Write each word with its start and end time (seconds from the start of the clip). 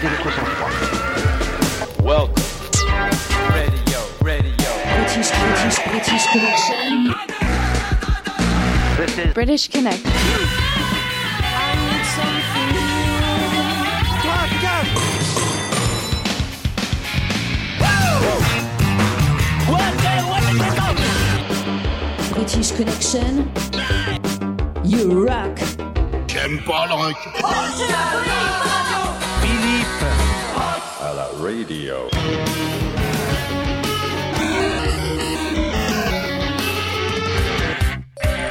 garder 0.00 0.16
votre 0.16 0.32
sang-froid. 0.32 0.70
Welcome. 2.02 2.42
Radio, 3.50 3.98
radio. 4.22 4.70
British, 4.96 5.30
British, 5.30 5.78
British 5.84 6.26
Connection. 6.32 7.14
This 8.96 9.18
is 9.18 9.34
British 9.34 9.68
Connect. 9.68 10.02
British 22.32 22.70
Connection. 22.72 23.52
You 24.84 25.26
rock. 25.26 25.58
J'aime 26.26 26.58
pas 26.64 26.86
le 26.86 26.94
rock. 26.94 27.16
Radio. 31.42 32.08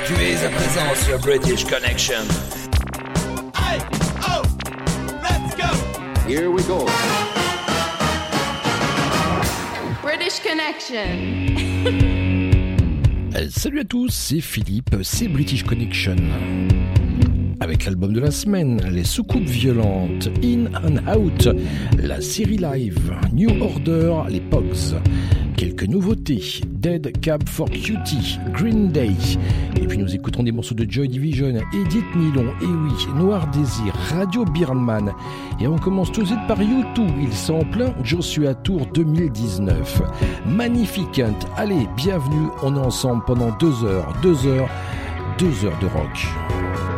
Tu 0.05 0.13
es 0.13 0.43
à 0.43 0.49
présent 0.49 0.95
sur 1.05 1.19
British 1.19 1.65
Connection. 1.65 2.23
Here 6.27 6.49
we 6.49 6.63
go. 6.65 6.85
British 10.01 10.39
Connection. 10.41 11.85
Euh, 13.35 13.47
Salut 13.49 13.81
à 13.81 13.83
tous, 13.83 14.09
c'est 14.09 14.41
Philippe, 14.41 14.95
c'est 15.03 15.27
British 15.27 15.63
Connection. 15.63 16.15
Avec 17.79 17.91
l'album 17.91 18.11
de 18.11 18.19
la 18.19 18.31
semaine, 18.31 18.81
les 18.91 19.05
soucoupes 19.05 19.47
violentes, 19.47 20.29
In 20.43 20.65
and 20.83 21.17
Out, 21.17 21.47
la 21.97 22.19
série 22.19 22.57
live, 22.57 23.13
New 23.31 23.49
Order, 23.61 24.23
les 24.29 24.41
Pogs. 24.41 24.99
Quelques 25.55 25.85
nouveautés, 25.85 26.59
Dead 26.67 27.17
Cab 27.21 27.47
for 27.47 27.69
Cutie, 27.69 28.37
Green 28.51 28.91
Day. 28.91 29.13
Et 29.77 29.87
puis 29.87 29.97
nous 29.97 30.13
écouterons 30.13 30.43
des 30.43 30.51
morceaux 30.51 30.75
de 30.75 30.85
Joy 30.91 31.07
Division, 31.07 31.53
Edith 31.73 32.03
Nylon, 32.17 32.51
et 32.61 32.65
oui, 32.65 33.07
Noir 33.15 33.49
Désir, 33.51 33.93
Radio 34.09 34.43
Birman. 34.43 35.13
Et 35.61 35.67
on 35.67 35.77
commence 35.77 36.11
tout 36.11 36.23
de 36.23 36.27
suite 36.27 36.47
par 36.49 36.59
U2, 36.59 37.07
ils 37.21 37.33
sont 37.33 37.59
en 37.59 37.63
plein 37.63 37.93
Joshua 38.03 38.55
Tour 38.55 38.87
2019. 38.93 40.01
Magnificent, 40.45 41.47
allez, 41.55 41.87
bienvenue, 41.95 42.49
on 42.61 42.75
est 42.75 42.79
ensemble 42.79 43.23
pendant 43.25 43.55
deux 43.57 43.85
heures, 43.85 44.13
deux 44.21 44.45
heures, 44.47 44.69
deux 45.37 45.63
heures 45.63 45.79
de 45.79 45.87
rock. 45.87 46.88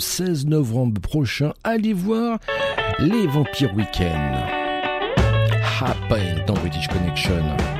16 0.00 0.46
novembre 0.46 1.00
prochain. 1.00 1.52
Allez 1.62 1.92
voir 1.92 2.38
les 2.98 3.26
Vampires 3.26 3.74
Weekend. 3.76 4.34
Happen 5.80 6.44
dans 6.46 6.54
British 6.54 6.88
Connection. 6.88 7.79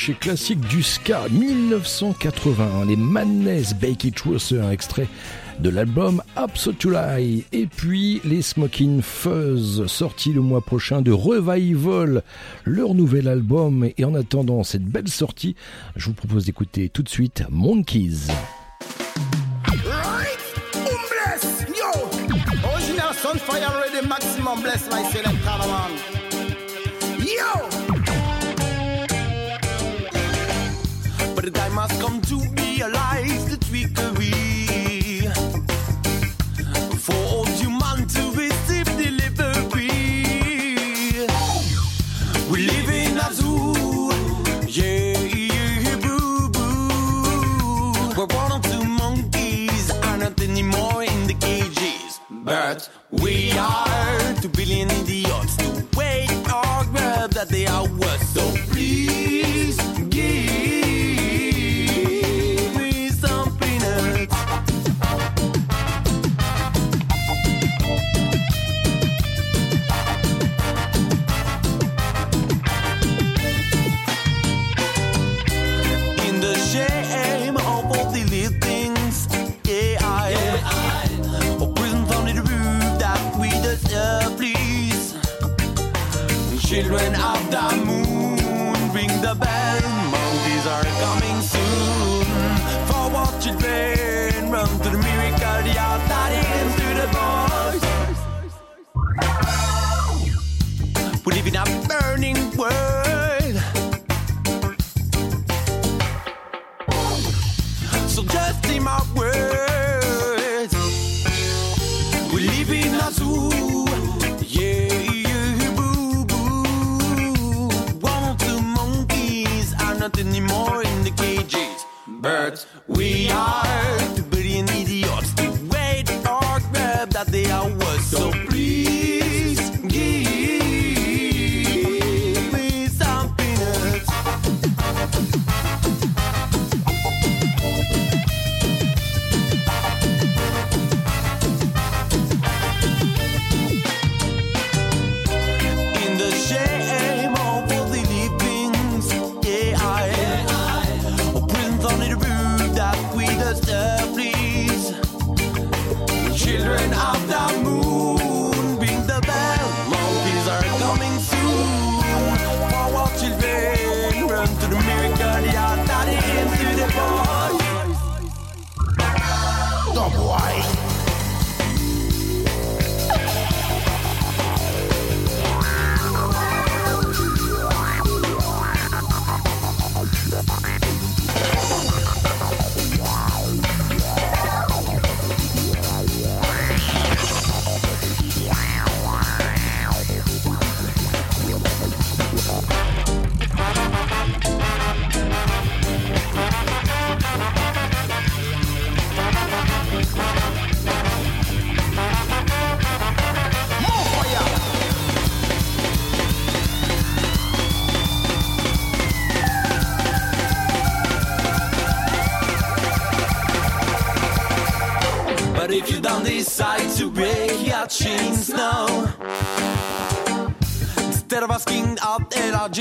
chez 0.00 0.14
Classique 0.14 0.60
du 0.60 0.82
Ska 0.82 1.28
1981, 1.30 2.86
les 2.86 2.96
Madness 2.96 3.74
Bake 3.74 4.04
It 4.04 4.24
Worse, 4.24 4.52
un 4.52 4.70
extrait 4.70 5.06
de 5.58 5.68
l'album 5.68 6.22
Absolutely. 6.36 7.44
Et 7.52 7.66
puis 7.66 8.22
les 8.24 8.40
Smoking 8.40 9.02
Fuzz, 9.02 9.86
sortis 9.88 10.32
le 10.32 10.40
mois 10.40 10.62
prochain 10.62 11.02
de 11.02 11.12
Revival, 11.12 12.22
leur 12.64 12.94
nouvel 12.94 13.28
album. 13.28 13.90
Et 13.98 14.04
en 14.06 14.14
attendant 14.14 14.64
cette 14.64 14.86
belle 14.86 15.08
sortie, 15.08 15.54
je 15.96 16.06
vous 16.06 16.14
propose 16.14 16.46
d'écouter 16.46 16.88
tout 16.88 17.02
de 17.02 17.10
suite 17.10 17.44
Monkeys. 17.50 18.28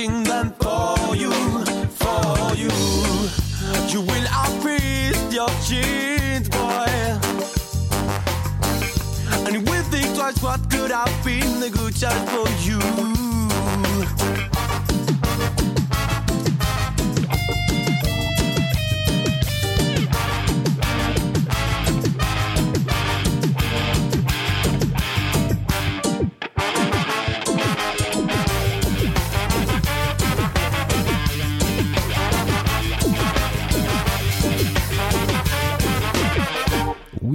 Out 0.07 0.23
them 0.23 0.53
for 0.59 1.15
you, 1.15 1.31
for 1.99 2.55
you, 2.55 2.69
you 3.89 4.01
will 4.01 4.27
increase 4.45 5.33
your 5.33 5.49
chains, 5.67 6.47
boy. 6.47 6.85
And 9.45 9.55
will 9.61 9.83
think 9.91 10.15
twice 10.15 10.41
what 10.41 10.69
could 10.69 10.91
have 10.91 11.23
been 11.23 11.59
the 11.59 11.69
good 11.69 11.95
choice 11.95 12.29
for 12.31 12.47
you. 12.65 12.79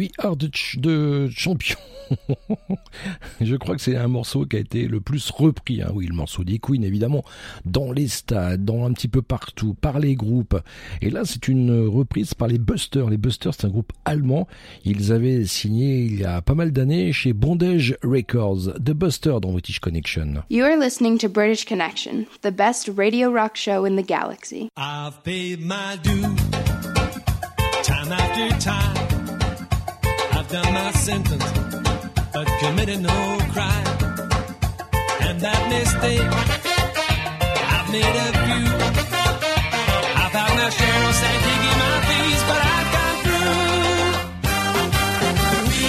We 0.04 0.10
Are 0.18 0.36
the, 0.36 0.50
Ch- 0.54 0.76
the 0.82 1.30
Champion. 1.34 1.78
Je 3.40 3.56
crois 3.56 3.74
que 3.74 3.80
c'est 3.80 3.96
un 3.96 4.08
morceau 4.08 4.44
qui 4.44 4.56
a 4.56 4.58
été 4.58 4.86
le 4.86 5.00
plus 5.00 5.30
repris. 5.30 5.80
Hein. 5.80 5.92
Oui, 5.94 6.06
le 6.06 6.14
morceau 6.14 6.44
des 6.44 6.58
Queen, 6.58 6.84
évidemment, 6.84 7.24
dans 7.64 7.90
les 7.90 8.08
stades, 8.08 8.66
dans 8.66 8.84
un 8.84 8.92
petit 8.92 9.08
peu 9.08 9.22
partout, 9.22 9.72
par 9.72 9.98
les 9.98 10.14
groupes. 10.14 10.60
Et 11.00 11.08
là, 11.08 11.22
c'est 11.24 11.48
une 11.48 11.86
reprise 11.86 12.34
par 12.34 12.48
les 12.48 12.58
Busters. 12.58 13.08
Les 13.08 13.16
Busters, 13.16 13.54
c'est 13.54 13.66
un 13.66 13.70
groupe 13.70 13.92
allemand. 14.04 14.46
Ils 14.84 15.10
avaient 15.10 15.46
signé 15.46 16.04
il 16.04 16.20
y 16.20 16.24
a 16.24 16.42
pas 16.42 16.54
mal 16.54 16.70
d'années 16.72 17.14
chez 17.14 17.32
Bondage 17.32 17.96
Records. 18.02 18.74
The 18.74 18.92
Busters 18.92 19.40
dans 19.40 19.52
British 19.52 19.78
Connection. 19.78 20.42
You 20.50 20.64
are 20.64 20.76
listening 20.76 21.16
to 21.20 21.28
British 21.30 21.64
Connection, 21.64 22.26
the 22.42 22.52
best 22.54 22.90
radio 22.94 23.30
rock 23.32 23.56
show 23.56 23.86
in 23.86 23.96
the 23.96 24.06
galaxy. 24.06 24.68
I've 24.76 25.22
paid 25.24 25.60
my 25.64 25.96
dues 26.02 26.26
time 27.82 28.12
after 28.12 28.58
time. 28.58 29.13
done 30.62 30.72
my 30.72 30.90
sentence, 30.92 31.50
but 32.32 32.46
committed 32.60 33.00
no 33.00 33.38
crime. 33.54 33.86
And 35.26 35.40
that 35.40 35.62
mistake, 35.68 36.30
I've 37.74 37.88
made 37.90 38.16
a 38.26 38.30
few. 38.44 38.66
I've 40.22 40.34
had 40.38 40.52
my 40.60 40.68
share 40.76 41.08
of 41.08 41.14
sand 41.20 41.42
my 41.82 41.94
fees, 42.06 42.42
but 42.50 42.60
I've 42.76 42.88
got 42.94 43.14
through. 43.24 43.58
We 45.70 45.82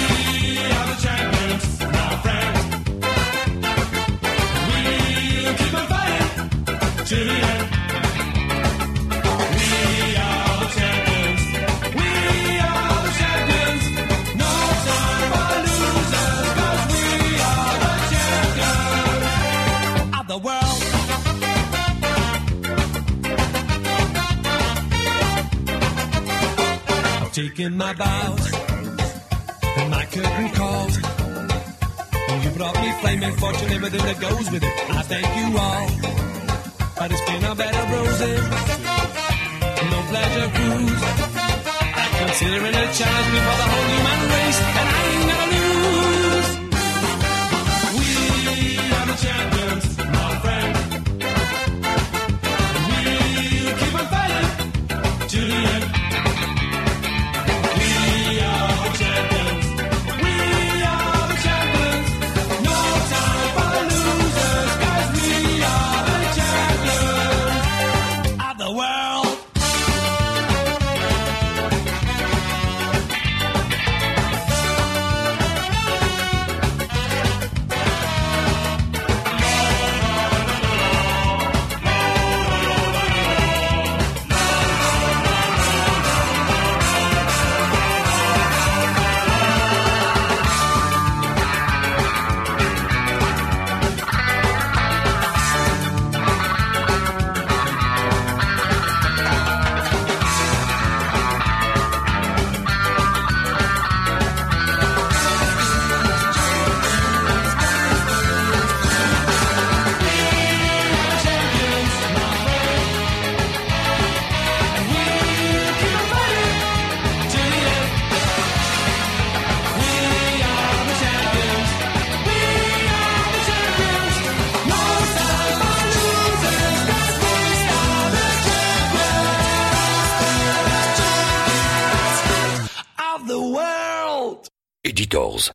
are 0.76 0.86
the 0.90 0.96
champions, 1.04 1.66
my 1.96 2.10
friends. 2.24 2.60
We'll 4.68 5.54
keep 5.60 5.74
on 5.80 5.86
fighting 5.92 6.34
till 7.06 7.24
the 7.24 7.36
end. 7.54 7.65
Taken 27.36 27.76
my 27.76 27.92
vows 27.92 28.50
and 29.76 29.90
my 29.90 30.06
curtain 30.06 30.48
calls. 30.52 30.96
You 30.96 32.50
brought 32.56 32.74
me 32.80 32.92
flaming 33.02 33.36
fortune, 33.36 33.72
everything 33.72 34.00
that 34.00 34.18
goes 34.18 34.50
with 34.50 34.62
it. 34.64 34.72
I 34.88 35.02
thank 35.02 35.28
you 35.36 35.58
all. 35.58 35.86
But 36.96 37.12
it's 37.12 37.20
been 37.28 37.44
a 37.44 37.54
bed 37.54 37.76
of 37.76 37.90
roses, 37.92 38.40
no 39.92 40.00
pleasure 40.08 40.48
cruise. 40.56 41.02
I 41.92 42.08
consider 42.24 42.64
it 42.64 42.74
a 42.74 42.88
challenge 42.96 43.30
before 43.36 43.58
the 43.60 43.68
whole 43.68 43.88
human 43.92 44.20
race, 44.32 44.60
and 44.80 44.88
I 44.88 45.00
ain't 45.12 45.28
gonna 45.28 45.52
lose. 45.52 46.48
We 48.00 48.08
are 48.96 49.06
the 49.12 49.16
champions, 49.20 49.55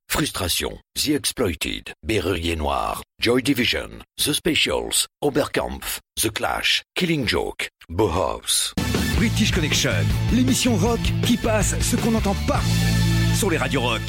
Frustration, 0.08 0.80
The 0.96 1.16
Exploited, 1.16 1.94
Berrurier 2.04 2.56
Noir, 2.56 3.02
Joy 3.20 3.42
Division, 3.42 4.04
The 4.18 4.34
Specials, 4.34 5.08
Oberkampf, 5.24 6.00
The 6.22 6.30
Clash, 6.30 6.84
Killing 6.96 7.26
Joke, 7.26 7.70
Bauhaus. 7.90 8.74
British 9.18 9.52
Connection, 9.52 10.06
l'émission 10.34 10.76
rock 10.76 11.00
qui 11.26 11.38
passe 11.38 11.76
ce 11.80 11.96
qu'on 11.96 12.12
n'entend 12.12 12.36
pas 12.48 12.62
sur 13.36 13.50
les 13.50 13.58
radios 13.58 13.82
rock. 13.82 14.02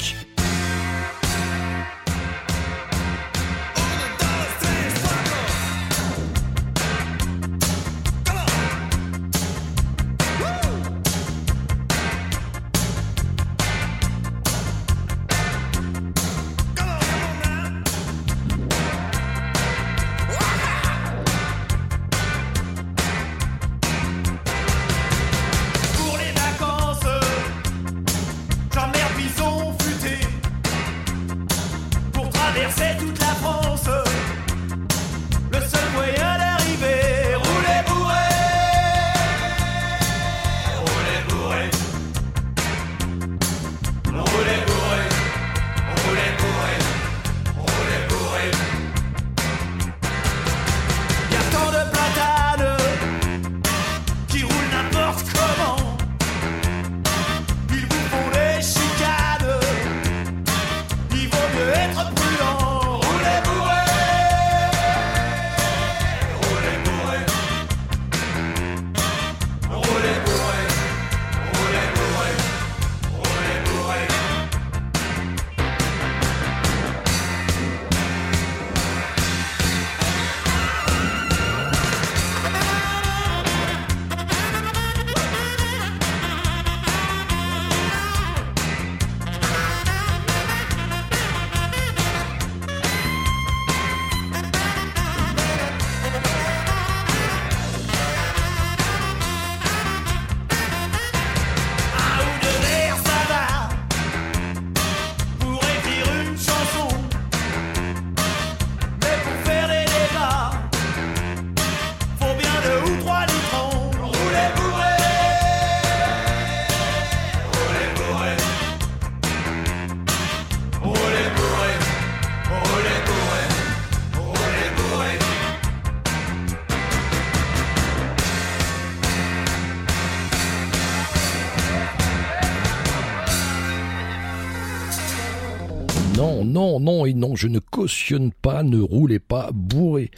Non 137.33 137.35
je 137.35 137.47
ne 137.47 137.59
cautionne 137.59 138.31
pas, 138.31 138.63
ne 138.63 138.79
roulez 138.79 139.19
pas 139.19 139.49
bourré. 139.53 140.11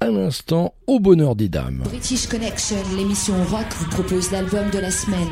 À 0.00 0.08
l'instant, 0.08 0.74
au 0.86 0.98
bonheur 0.98 1.36
des 1.36 1.48
dames. 1.48 1.82
British 1.84 2.26
Connection, 2.26 2.76
l'émission 2.96 3.34
rock 3.44 3.66
vous 3.78 3.88
propose 3.90 4.30
l'album 4.32 4.70
de 4.70 4.78
la 4.78 4.90
semaine. 4.90 5.28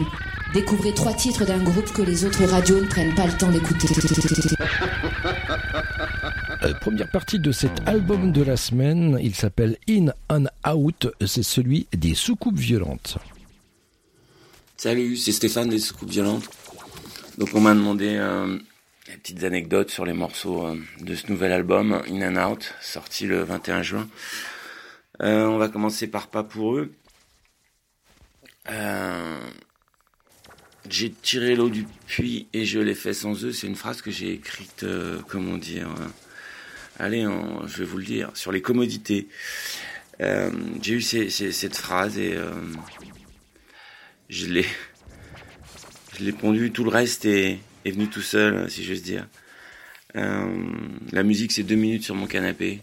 Découvrez 0.54 0.92
trois 0.92 1.14
titres 1.14 1.46
d'un 1.46 1.62
groupe 1.62 1.90
que 1.92 2.02
les 2.02 2.24
autres 2.24 2.44
radios 2.44 2.80
ne 2.80 2.86
prennent 2.86 3.14
pas 3.14 3.26
le 3.26 3.32
temps 3.36 3.50
d'écouter. 3.50 3.88
Euh, 6.64 6.74
première 6.74 7.10
partie 7.10 7.40
de 7.40 7.50
cet 7.50 7.72
album 7.88 8.30
de 8.30 8.42
la 8.42 8.56
semaine, 8.56 9.18
il 9.20 9.34
s'appelle 9.34 9.76
In 9.88 10.12
and 10.28 10.44
Out, 10.72 11.08
c'est 11.26 11.42
celui 11.42 11.88
des 11.92 12.14
soucoupes 12.14 12.58
violentes. 12.58 13.18
Salut, 14.76 15.16
c'est 15.16 15.32
Stéphane 15.32 15.70
des 15.70 15.80
soucoupes 15.80 16.10
violentes. 16.10 16.48
Donc 17.38 17.48
on 17.54 17.60
m'a 17.60 17.74
demandé 17.74 18.14
euh, 18.16 18.58
petites 19.18 19.44
anecdotes 19.44 19.90
sur 19.90 20.04
les 20.04 20.12
morceaux 20.12 20.66
euh, 20.66 20.76
de 21.00 21.14
ce 21.14 21.28
nouvel 21.28 21.52
album, 21.52 22.02
In 22.08 22.36
and 22.36 22.50
Out, 22.50 22.74
sorti 22.80 23.26
le 23.26 23.42
21 23.42 23.82
juin. 23.82 24.08
Euh, 25.22 25.46
on 25.46 25.58
va 25.58 25.68
commencer 25.68 26.06
par 26.06 26.28
Pas 26.28 26.42
pour 26.42 26.76
eux. 26.76 26.92
Euh, 28.70 29.40
j'ai 30.88 31.10
tiré 31.10 31.54
l'eau 31.54 31.68
du 31.68 31.84
puits 32.06 32.48
et 32.52 32.64
je 32.64 32.80
l'ai 32.80 32.94
fait 32.94 33.14
sans 33.14 33.44
eux. 33.44 33.52
C'est 33.52 33.66
une 33.66 33.76
phrase 33.76 34.02
que 34.02 34.10
j'ai 34.10 34.32
écrite, 34.32 34.82
euh, 34.84 35.20
comment 35.28 35.58
dire, 35.58 35.88
euh, 35.88 36.08
allez, 36.98 37.26
je 37.66 37.78
vais 37.78 37.84
vous 37.84 37.98
le 37.98 38.04
dire, 38.04 38.30
sur 38.34 38.52
les 38.52 38.62
commodités. 38.62 39.28
J'ai 40.20 40.94
eu 40.94 41.02
cette 41.02 41.76
phrase 41.76 42.16
et 42.16 42.36
je 44.28 44.46
l'ai, 44.46 44.66
je 46.16 46.24
l'ai 46.24 46.32
pondu. 46.32 46.70
Tout 46.70 46.84
le 46.84 46.90
reste 46.90 47.24
est, 47.24 47.58
est 47.84 47.90
venu 47.90 48.08
tout 48.08 48.22
seul, 48.22 48.70
si 48.70 48.84
j'ose 48.84 49.02
dire. 49.02 49.26
Euh, 50.16 50.64
la 51.10 51.22
musique, 51.22 51.52
c'est 51.52 51.62
deux 51.62 51.74
minutes 51.76 52.04
sur 52.04 52.14
mon 52.14 52.26
canapé. 52.26 52.82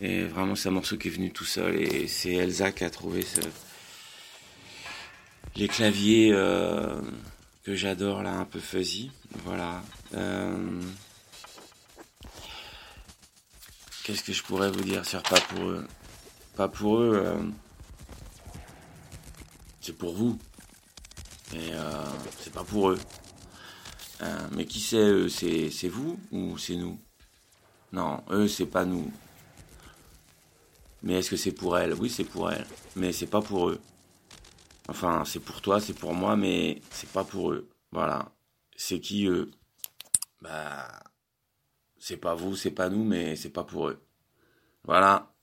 Et 0.00 0.24
vraiment, 0.24 0.54
c'est 0.54 0.68
un 0.68 0.72
morceau 0.72 0.96
qui 0.96 1.08
est 1.08 1.10
venu 1.10 1.30
tout 1.30 1.44
seul. 1.44 1.80
Et 1.80 2.08
c'est 2.08 2.32
Elsa 2.32 2.72
qui 2.72 2.84
a 2.84 2.90
trouvé 2.90 3.24
les 5.56 5.68
claviers 5.68 6.30
euh, 6.32 7.00
que 7.64 7.74
j'adore 7.74 8.22
là, 8.22 8.32
un 8.34 8.44
peu 8.44 8.60
fuzzy. 8.60 9.10
Voilà. 9.44 9.82
Euh, 10.14 10.80
Qu'est-ce 14.04 14.22
que 14.22 14.32
je 14.32 14.42
pourrais 14.42 14.70
vous 14.70 14.82
dire 14.82 15.04
sur 15.06 15.22
pas 15.22 15.40
pour 15.40 15.64
eux? 15.64 15.86
Pas 16.56 16.68
pour 16.68 16.98
eux. 16.98 17.24
C'est 19.80 19.96
pour 19.96 20.14
vous. 20.14 20.38
Et 21.54 21.70
c'est 22.38 22.52
pas 22.52 22.64
pour 22.64 22.90
eux. 22.90 22.98
Euh, 24.22 24.48
mais 24.52 24.66
qui 24.66 24.80
c'est 24.80 24.96
eux? 24.96 25.28
C'est 25.28 25.88
vous 25.88 26.18
ou 26.30 26.56
c'est 26.58 26.76
nous? 26.76 26.98
Non, 27.92 28.22
eux 28.30 28.48
c'est 28.48 28.66
pas 28.66 28.84
nous. 28.84 29.12
Mais 31.02 31.14
est-ce 31.14 31.30
que 31.30 31.36
c'est 31.36 31.52
pour 31.52 31.76
elle? 31.76 31.92
Oui, 31.94 32.08
c'est 32.08 32.24
pour 32.24 32.50
elle. 32.50 32.66
Mais 32.96 33.12
c'est 33.12 33.26
pas 33.26 33.42
pour 33.42 33.68
eux. 33.68 33.80
Enfin, 34.88 35.24
c'est 35.24 35.40
pour 35.40 35.60
toi, 35.60 35.80
c'est 35.80 35.92
pour 35.92 36.14
moi, 36.14 36.36
mais 36.36 36.80
c'est 36.90 37.10
pas 37.10 37.24
pour 37.24 37.52
eux. 37.52 37.68
Voilà. 37.92 38.32
C'est 38.76 39.00
qui 39.00 39.26
eux? 39.26 39.50
Bah, 40.40 41.02
c'est 41.98 42.16
pas 42.16 42.34
vous, 42.34 42.56
c'est 42.56 42.70
pas 42.70 42.88
nous, 42.88 43.04
mais 43.04 43.36
c'est 43.36 43.50
pas 43.50 43.64
pour 43.64 43.88
eux. 43.88 44.02
Voilà. 44.84 45.33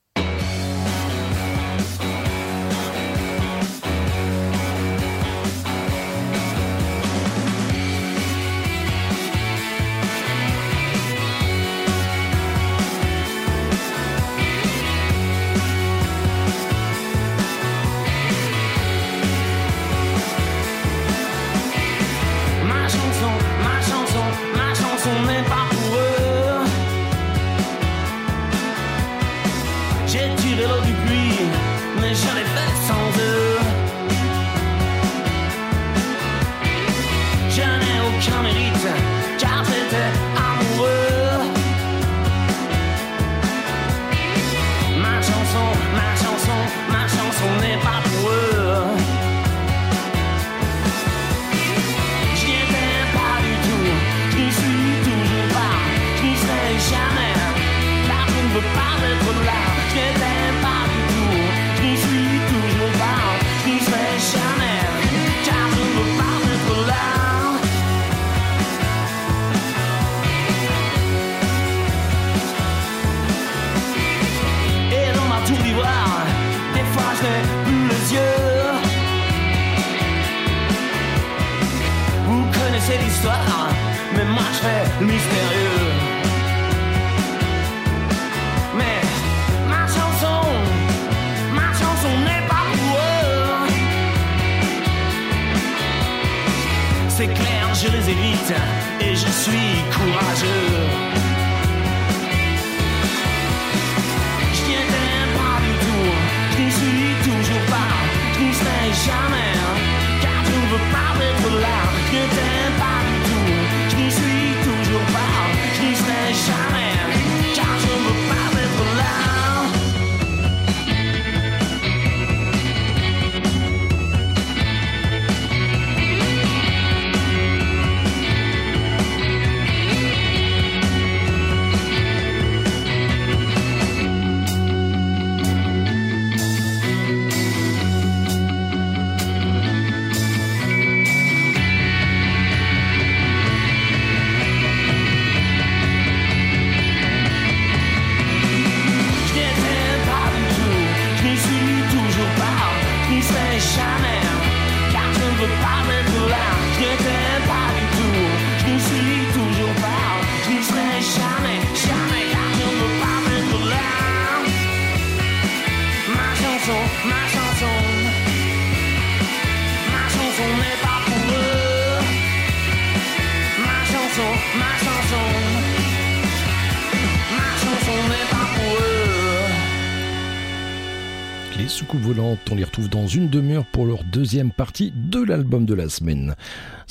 Retrouve 182.72 182.88
dans 182.88 183.06
une 183.06 183.28
demi-heure 183.28 183.66
pour 183.66 183.84
leur 183.84 184.02
deuxième 184.02 184.50
partie 184.50 184.94
de 184.96 185.22
l'album 185.22 185.66
de 185.66 185.74
la 185.74 185.90
semaine. 185.90 186.34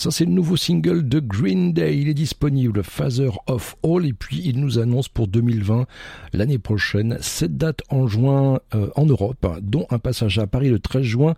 Ça, 0.02 0.10
c'est 0.10 0.26
le 0.26 0.32
nouveau 0.32 0.58
single 0.58 1.08
de 1.08 1.20
Green 1.20 1.74
Day. 1.74 1.96
Il 1.96 2.10
est 2.10 2.16
disponible, 2.16 2.82
Father 2.82 3.30
of 3.46 3.76
All, 3.84 4.04
et 4.08 4.14
puis 4.14 4.42
il 4.44 4.60
nous 4.60 4.80
annonce 4.80 5.08
pour 5.08 5.28
2020, 5.28 5.86
l'année 6.34 6.58
prochaine, 6.58 7.20
cette 7.22 7.56
date 7.56 7.82
en 7.92 8.08
juin 8.08 8.62
euh, 8.74 8.90
en 8.96 9.06
Europe, 9.06 9.46
dont 9.62 9.86
un 9.92 10.00
passage 10.00 10.40
à 10.40 10.48
Paris 10.48 10.70
le 10.70 10.80
13 10.80 11.04
juin, 11.04 11.36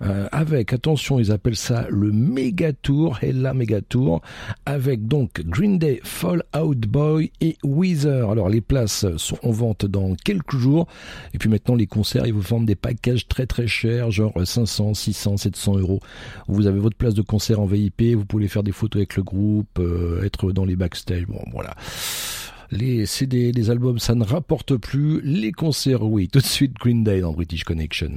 euh, 0.00 0.28
avec, 0.32 0.72
attention, 0.72 1.18
ils 1.18 1.30
appellent 1.30 1.56
ça 1.56 1.86
le 1.90 2.10
Mega 2.10 2.72
Tour, 2.72 3.18
et 3.20 3.34
la 3.34 3.52
Tour, 3.86 4.22
avec 4.64 5.06
donc 5.06 5.42
Green 5.42 5.78
Day, 5.78 6.00
Fall 6.02 6.42
Out 6.58 6.86
Boy 6.86 7.32
et 7.42 7.58
Weezer. 7.64 8.30
Alors, 8.30 8.48
les 8.48 8.62
places 8.62 9.04
sont 9.18 9.38
en 9.42 9.50
vente 9.50 9.84
dans 9.84 10.14
quelques 10.14 10.56
jours, 10.56 10.86
et 11.34 11.38
puis 11.38 11.50
maintenant, 11.50 11.74
les 11.74 11.86
concerts, 11.86 12.26
ils 12.26 12.32
vous 12.32 12.40
vendent 12.40 12.64
des 12.64 12.76
packages 12.76 13.28
très 13.28 13.44
très 13.44 13.66
chers, 13.66 14.10
genre 14.10 14.32
500, 14.42 14.94
600, 14.94 15.36
700 15.36 15.76
euros. 15.80 16.00
Vous 16.48 16.66
avez 16.66 16.80
votre 16.80 16.96
place 16.96 17.12
de 17.12 17.20
concert 17.20 17.60
en 17.60 17.66
VIP, 17.66 18.05
vous 18.14 18.24
pouvez 18.24 18.48
faire 18.48 18.62
des 18.62 18.72
photos 18.72 19.00
avec 19.00 19.16
le 19.16 19.22
groupe, 19.22 19.78
euh, 19.78 20.24
être 20.24 20.52
dans 20.52 20.64
les 20.64 20.76
backstage, 20.76 21.26
bon 21.26 21.42
voilà. 21.52 21.74
Les 22.70 23.06
CD, 23.06 23.52
les 23.52 23.70
albums, 23.70 23.98
ça 23.98 24.14
ne 24.14 24.24
rapporte 24.24 24.76
plus. 24.76 25.20
Les 25.22 25.52
concerts, 25.52 26.02
oui. 26.02 26.28
Tout 26.28 26.40
de 26.40 26.44
suite, 26.44 26.74
Green 26.74 27.04
Day 27.04 27.20
dans 27.20 27.32
British 27.32 27.62
Connection. 27.62 28.16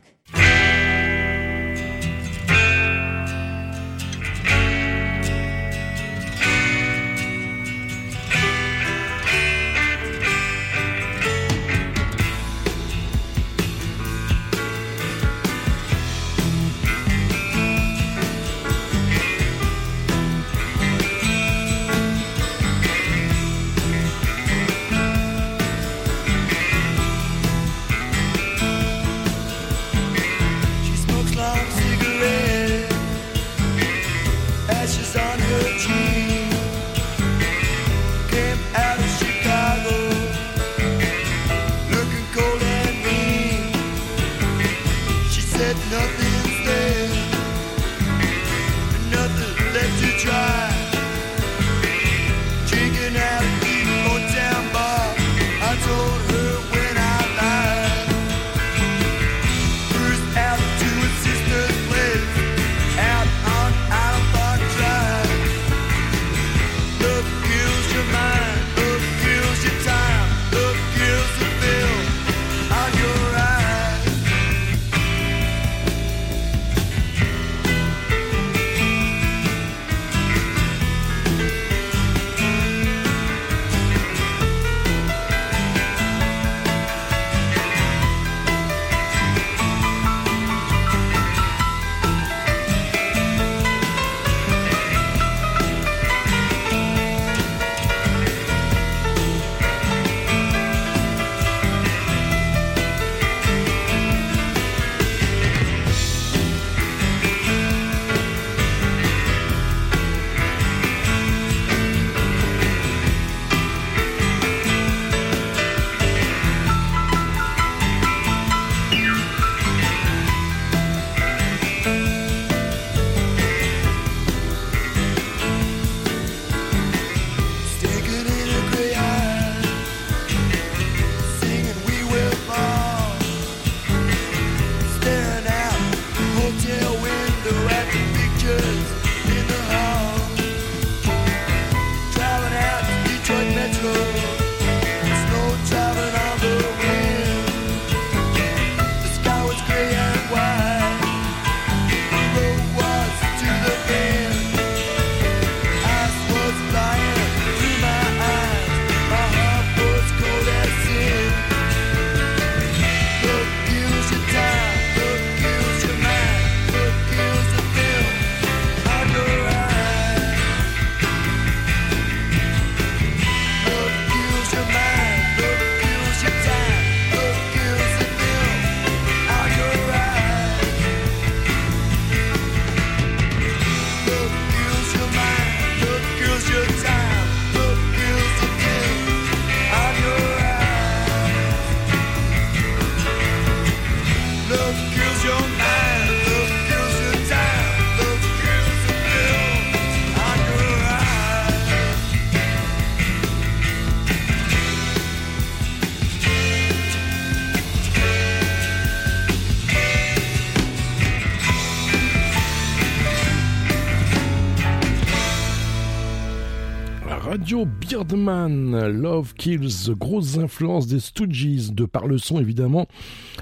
Beardman, 217.53 218.87
Love 218.87 219.33
Kills, 219.33 219.89
grosse 219.89 220.37
influence 220.37 220.87
des 220.87 221.01
Stooges, 221.01 221.71
de 221.73 221.83
par 221.83 222.07
le 222.07 222.17
son 222.17 222.39
évidemment, 222.39 222.87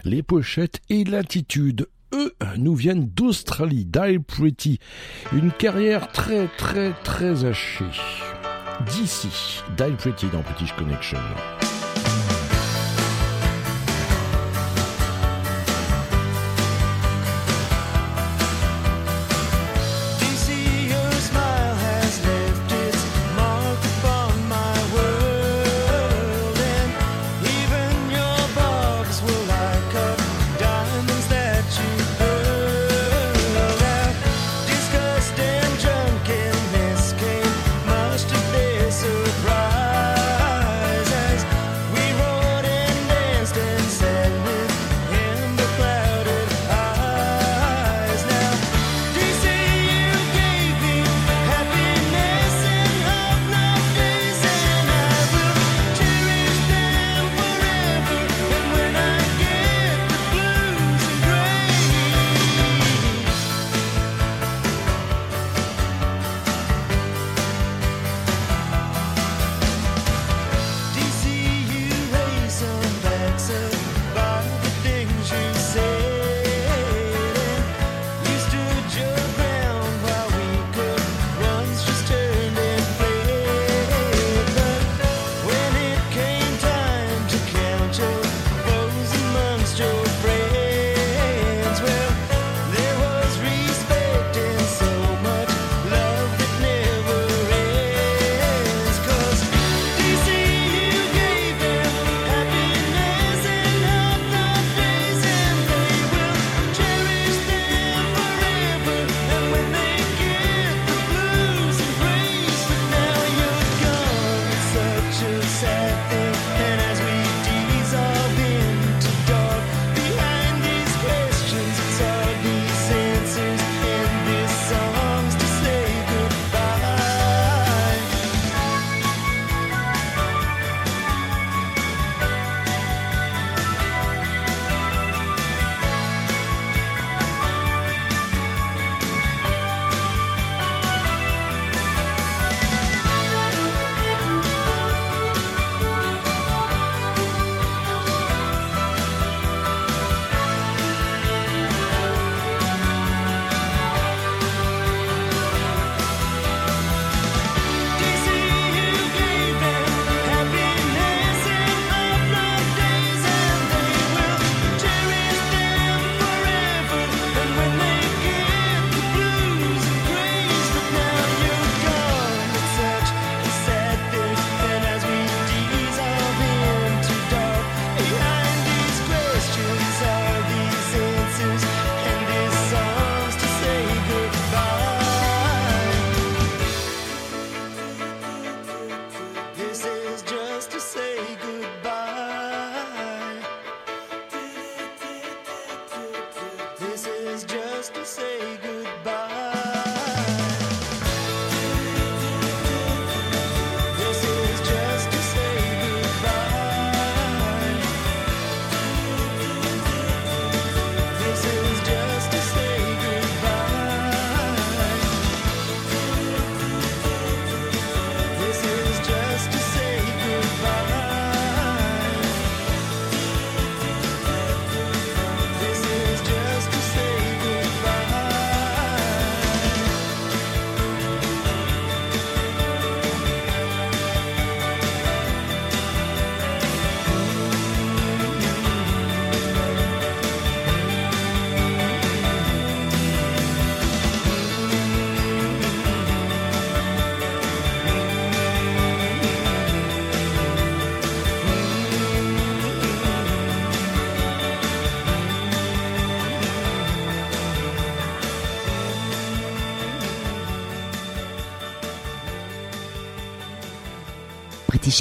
les 0.04 0.24
pochettes 0.24 0.82
et 0.90 1.04
l'attitude. 1.04 1.88
Eux 2.14 2.34
nous 2.58 2.74
viennent 2.74 3.08
d'Australie, 3.08 3.86
Die 3.86 4.18
Pretty, 4.18 4.80
une 5.32 5.52
carrière 5.52 6.12
très 6.12 6.48
très 6.58 6.92
très 7.04 7.46
hachée. 7.46 7.86
D'ici, 8.92 9.62
Die 9.78 9.96
Pretty 9.98 10.26
dans 10.34 10.42
British 10.42 10.74
Connection. 10.74 11.20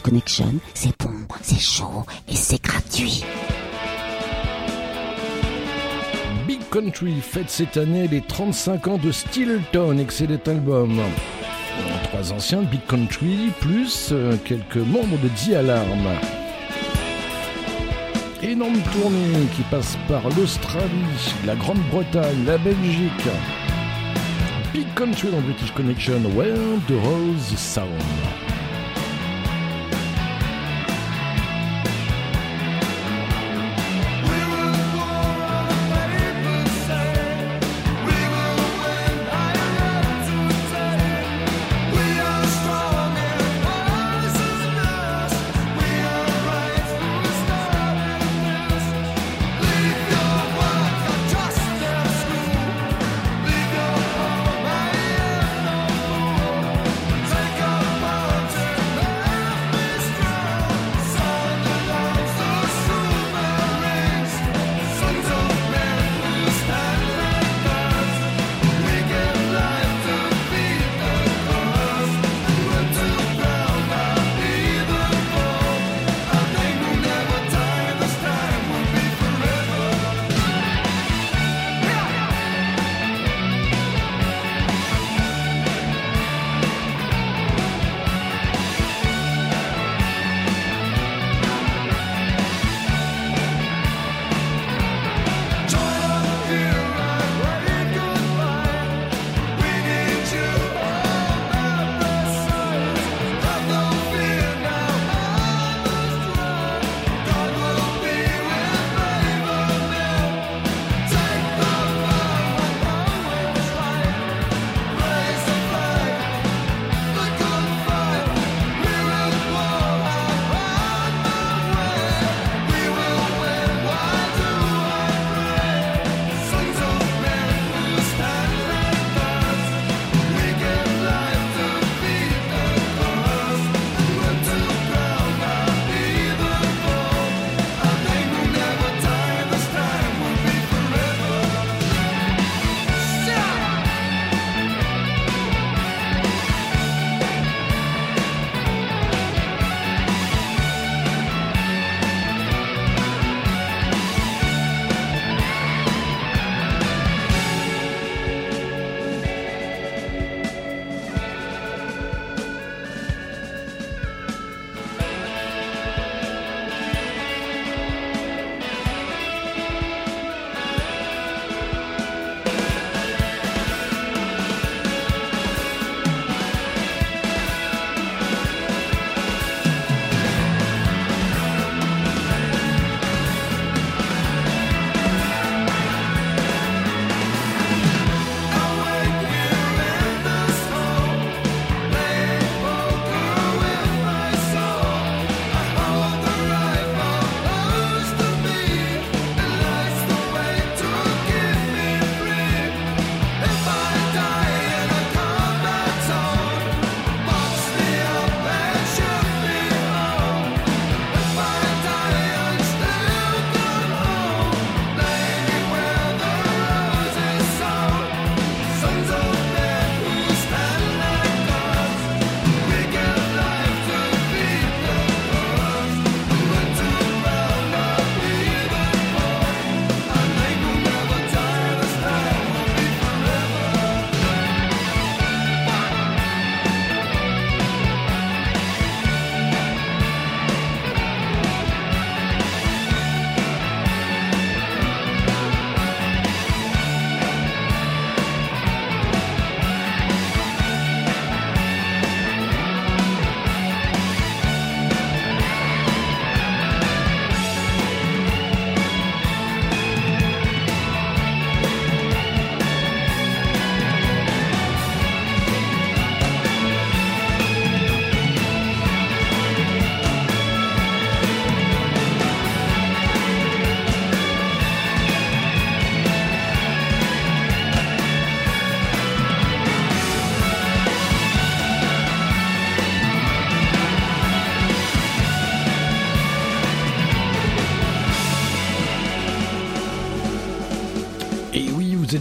Connection, 0.02 0.54
c'est 0.74 0.92
bon, 1.02 1.10
c'est 1.40 1.58
chaud 1.58 2.04
et 2.28 2.36
c'est 2.36 2.62
gratuit. 2.62 3.24
Big 6.46 6.60
Country 6.70 7.20
fête 7.22 7.48
cette 7.48 7.78
année 7.78 8.06
les 8.06 8.20
35 8.20 8.86
ans 8.86 8.98
de 8.98 9.10
Stilton, 9.10 9.98
excellent 9.98 10.38
album. 10.46 11.00
Trois 12.04 12.32
anciens 12.32 12.62
Big 12.62 12.84
Country, 12.86 13.50
plus 13.60 14.10
euh, 14.12 14.36
quelques 14.44 14.76
membres 14.76 15.18
de 15.22 15.28
The 15.28 15.56
Alarm. 15.56 16.06
Énorme 18.42 18.80
tournée 18.92 19.46
qui 19.56 19.62
passe 19.70 19.96
par 20.06 20.22
l'Australie, 20.36 21.34
la 21.46 21.56
Grande-Bretagne, 21.56 22.44
la 22.46 22.58
Belgique. 22.58 23.28
Big 24.74 24.86
Country 24.94 25.30
dans 25.30 25.40
British 25.40 25.72
Connection, 25.72 26.20
Where 26.36 26.78
the 26.88 27.02
Rose 27.02 27.56
Sound. 27.56 28.47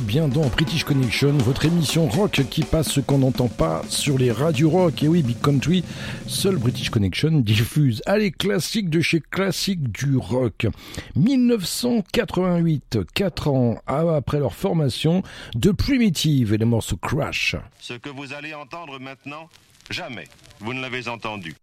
bien 0.08 0.30
dans 0.30 0.48
British 0.48 0.86
Connection, 0.86 1.38
votre 1.40 1.66
émission 1.66 2.08
rock 2.08 2.42
qui 2.50 2.64
passe 2.64 2.90
ce 2.90 3.02
qu'on 3.02 3.18
n'entend 3.18 3.50
pas 3.50 3.82
sur 3.90 4.18
les 4.18 4.32
radios 4.32 4.70
rock. 4.70 5.04
Et 5.04 5.10
oui, 5.10 5.22
Big 5.22 5.42
Country, 5.42 5.84
seul 6.28 6.56
British 6.56 6.90
Connection 6.90 7.42
diffuse. 7.42 8.02
Allez, 8.06 8.32
classique 8.32 8.90
de 8.90 9.02
chez 9.02 9.20
classique 9.20 9.92
du 9.92 10.16
rock. 10.16 10.66
1988, 11.18 13.00
4 13.14 13.48
ans 13.50 13.82
après 13.86 14.40
leur 14.40 14.56
formation, 14.56 15.24
de 15.56 15.72
Primitive 15.72 16.54
et 16.54 16.58
les 16.58 16.64
morceaux 16.66 16.96
Crash. 16.96 17.58
Ce 17.82 17.94
que 17.94 18.10
vous 18.10 18.32
allez 18.32 18.54
entendre 18.54 19.00
maintenant, 19.00 19.50
jamais 19.90 20.24
vous 20.62 20.74
ne 20.74 20.80
l'avez 20.82 21.10
entendu. 21.10 21.54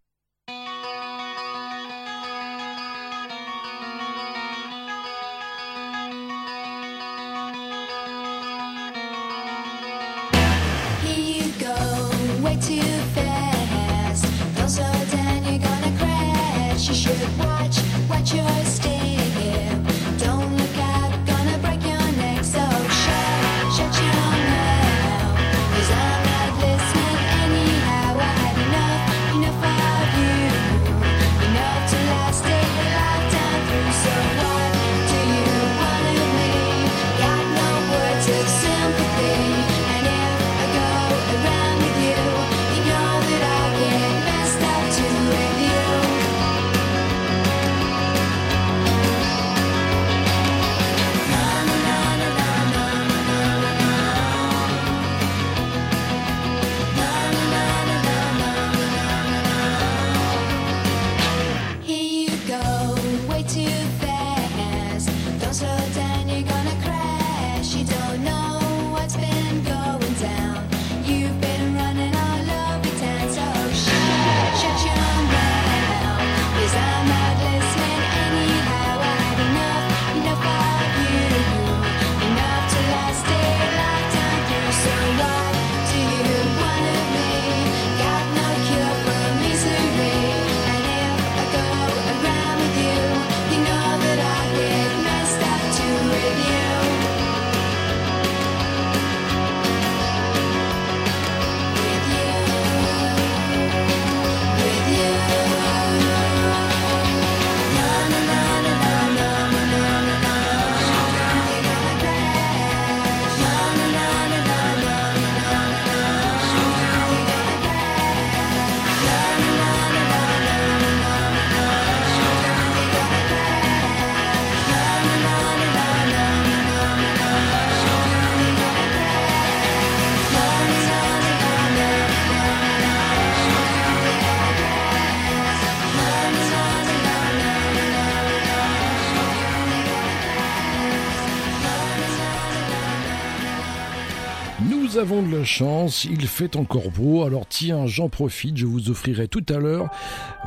de 145.23 145.37
la 145.37 145.45
chance, 145.45 146.05
il 146.05 146.27
fait 146.27 146.57
encore 146.57 146.91
beau, 146.91 147.25
alors 147.25 147.47
tiens, 147.49 147.87
j'en 147.87 148.09
profite, 148.09 148.57
je 148.57 148.67
vous 148.67 148.91
offrirai 148.91 149.29
tout 149.29 149.45
à 149.49 149.59
l'heure 149.59 149.89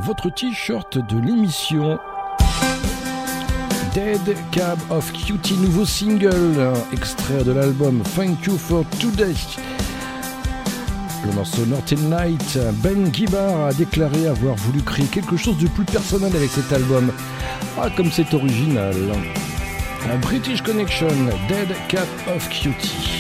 votre 0.02 0.34
t-shirt 0.34 0.98
de 0.98 1.20
l'émission. 1.26 2.00
Dead 3.94 4.36
Cab 4.52 4.78
of 4.90 5.12
Cutie, 5.14 5.58
nouveau 5.58 5.86
single, 5.86 6.74
extrait 6.92 7.44
de 7.44 7.52
l'album 7.52 8.02
Thank 8.16 8.46
You 8.46 8.58
for 8.58 8.84
Today. 9.00 9.34
Le 11.26 11.34
morceau 11.34 11.66
Northern 11.66 12.10
Night. 12.10 12.60
Ben 12.84 13.14
Gibbard 13.14 13.68
a 13.68 13.74
déclaré 13.74 14.28
avoir 14.28 14.56
voulu 14.56 14.82
créer 14.82 15.08
quelque 15.08 15.38
chose 15.38 15.58
de 15.58 15.68
plus 15.68 15.86
personnel 15.86 16.36
avec 16.36 16.50
cet 16.50 16.72
album. 16.74 17.12
Ah, 17.80 17.90
comme 17.96 18.12
c'est 18.12 18.34
original! 18.34 18.96
British 20.22 20.62
Connection, 20.62 21.08
Dead 21.48 21.76
Cab 21.90 22.08
of 22.36 22.48
Cutie. 22.50 23.17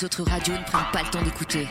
Les 0.00 0.06
autres 0.06 0.22
radios 0.22 0.54
ne 0.54 0.64
prennent 0.64 0.92
pas 0.92 1.02
le 1.02 1.10
temps 1.10 1.22
d'écouter. 1.22 1.68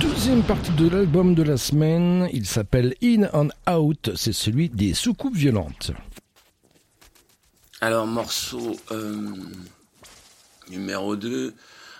Deuxième 0.00 0.42
partie 0.42 0.72
de 0.72 0.88
l'album 0.88 1.34
de 1.34 1.42
la 1.42 1.56
semaine, 1.56 2.28
il 2.32 2.46
s'appelle 2.46 2.94
In 3.02 3.28
and 3.32 3.48
Out, 3.70 4.10
c'est 4.16 4.32
celui 4.32 4.68
des 4.68 4.94
soucoupes 4.94 5.36
violentes. 5.36 5.92
Alors, 7.80 8.06
morceau 8.06 8.76
euh, 8.90 9.34
numéro 10.68 11.16
2, 11.16 11.54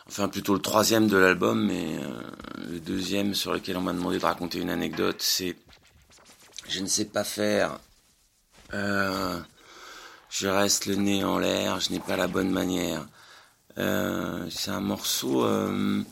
enfin 0.09 0.29
plutôt 0.29 0.55
le 0.55 0.61
troisième 0.61 1.09
de 1.09 1.17
l'album, 1.17 1.67
mais 1.67 1.99
euh, 1.99 2.23
le 2.71 2.81
deuxième 2.81 3.35
sur 3.35 3.53
lequel 3.53 3.77
on 3.77 3.83
m'a 3.83 3.93
demandé 3.93 4.19
de 4.19 4.25
raconter 4.25 4.59
une 4.59 4.71
anecdote, 4.71 5.17
c'est 5.21 5.57
Je 6.69 6.81
ne 6.81 6.87
sais 6.87 7.05
pas 7.05 7.25
faire, 7.25 7.79
euh, 8.75 9.39
je 10.31 10.49
reste 10.49 10.87
le 10.87 10.97
nez 10.97 11.23
en 11.23 11.39
l'air, 11.39 11.81
je 11.81 11.93
n'ai 11.93 12.01
pas 12.01 12.17
la 12.17 12.29
bonne 12.29 12.51
manière. 12.51 13.07
Euh, 13.79 14.47
c'est 14.51 14.71
un 14.71 14.81
morceau 14.81 15.45
euh, 15.45 16.03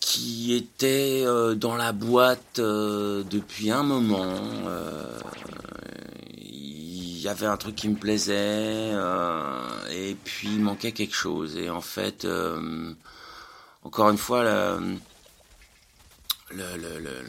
qui 0.00 0.54
était 0.54 1.22
euh, 1.24 1.54
dans 1.54 1.76
la 1.76 1.92
boîte 1.92 2.60
depuis 2.60 3.70
un 3.70 3.82
moment. 3.82 4.34
Il 6.36 7.20
y 7.20 7.28
avait 7.28 7.46
un 7.46 7.56
truc 7.56 7.76
qui 7.76 7.88
me 7.88 7.96
plaisait 7.96 8.92
et 9.90 10.16
puis 10.24 10.48
il 10.48 10.60
manquait 10.60 10.92
quelque 10.92 11.14
chose. 11.14 11.56
Et 11.56 11.68
en 11.70 11.82
fait, 11.82 12.26
encore 13.84 14.10
une 14.10 14.18
fois, 14.18 14.42
le, 14.42 14.96
le, 16.50 16.98
le, 16.98 17.22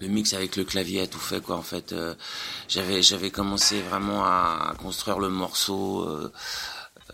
le, 0.00 0.08
mix 0.08 0.34
avec 0.34 0.56
le 0.56 0.64
clavier 0.64 1.00
a 1.00 1.06
tout 1.06 1.18
fait 1.18 1.40
quoi. 1.40 1.56
En 1.56 1.62
fait, 1.62 1.94
j'avais 2.68 3.02
j'avais 3.02 3.30
commencé 3.30 3.80
vraiment 3.80 4.24
à, 4.24 4.74
construire 4.78 5.18
le 5.18 5.30
morceau. 5.30 6.06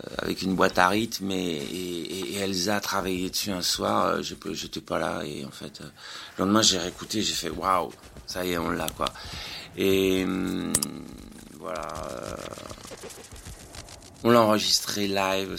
Euh, 0.05 0.15
avec 0.19 0.43
une 0.43 0.55
boîte 0.55 0.79
à 0.79 0.89
rythme 0.89 1.31
et, 1.31 1.57
et, 1.57 2.35
et 2.35 2.37
Elsa 2.39 2.77
a 2.77 2.81
travaillé 2.81 3.31
dessus 3.31 3.51
un 3.51 3.63
soir, 3.63 4.07
euh, 4.07 4.23
je 4.23 4.35
j'étais 4.53 4.81
pas 4.81 4.99
là 4.99 5.23
et 5.25 5.45
en 5.45 5.51
fait 5.51 5.81
euh, 5.81 5.85
le 6.37 6.45
lendemain 6.45 6.63
j'ai 6.63 6.79
réécouté, 6.79 7.23
j'ai 7.23 7.35
fait 7.35 7.51
waouh, 7.51 7.93
ça 8.27 8.45
y 8.45 8.53
est 8.53 8.59
on 8.59 8.71
l'a 8.71 8.89
quoi. 8.91 9.07
Et 9.77 10.25
hum, 10.25 10.73
voilà, 11.59 11.89
on 14.25 14.31
l'a 14.31 14.43
enregistré 14.43 15.09
live, 15.09 15.57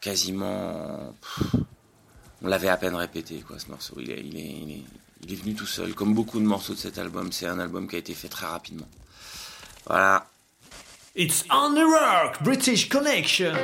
quasiment, 0.00 1.14
on 2.42 2.48
l'avait 2.48 2.68
à 2.68 2.76
peine 2.76 2.94
répété 2.94 3.40
quoi 3.46 3.58
ce 3.58 3.68
morceau. 3.68 3.96
Il 3.98 4.10
est, 4.10 4.20
il 4.20 4.36
est, 4.36 4.40
il 4.40 4.70
est, 4.72 4.82
il 5.22 5.32
est 5.32 5.36
venu 5.36 5.54
tout 5.54 5.66
seul, 5.66 5.94
comme 5.94 6.14
beaucoup 6.14 6.40
de 6.40 6.44
morceaux 6.44 6.74
de 6.74 6.78
cet 6.78 6.98
album. 6.98 7.32
C'est 7.32 7.46
un 7.46 7.58
album 7.58 7.88
qui 7.88 7.96
a 7.96 7.98
été 7.98 8.14
fait 8.14 8.28
très 8.28 8.46
rapidement. 8.46 8.88
Voilà. 9.86 10.26
It's 11.18 11.44
on 11.48 11.74
the 11.74 11.86
rock, 11.86 12.40
British 12.40 12.90
Connection. 12.90 13.54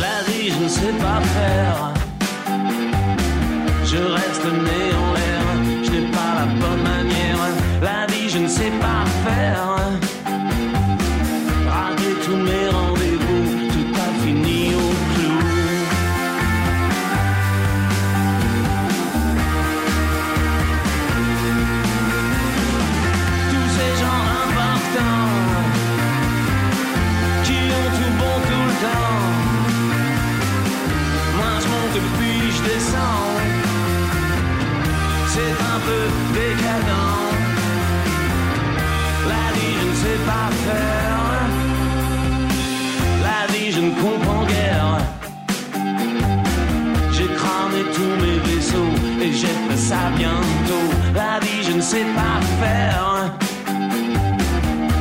La 0.00 0.22
vie, 0.26 0.50
je 0.50 1.71
Je 3.92 3.98
reste 3.98 4.44
le 4.44 4.91
et 49.32 49.36
j'ai 49.36 49.46
fait 49.46 49.76
ça 49.76 50.10
bientôt. 50.16 50.88
La 51.14 51.38
vie 51.40 51.62
je 51.62 51.72
ne 51.72 51.80
sais 51.80 52.04
pas 52.16 52.40
faire. 52.60 53.34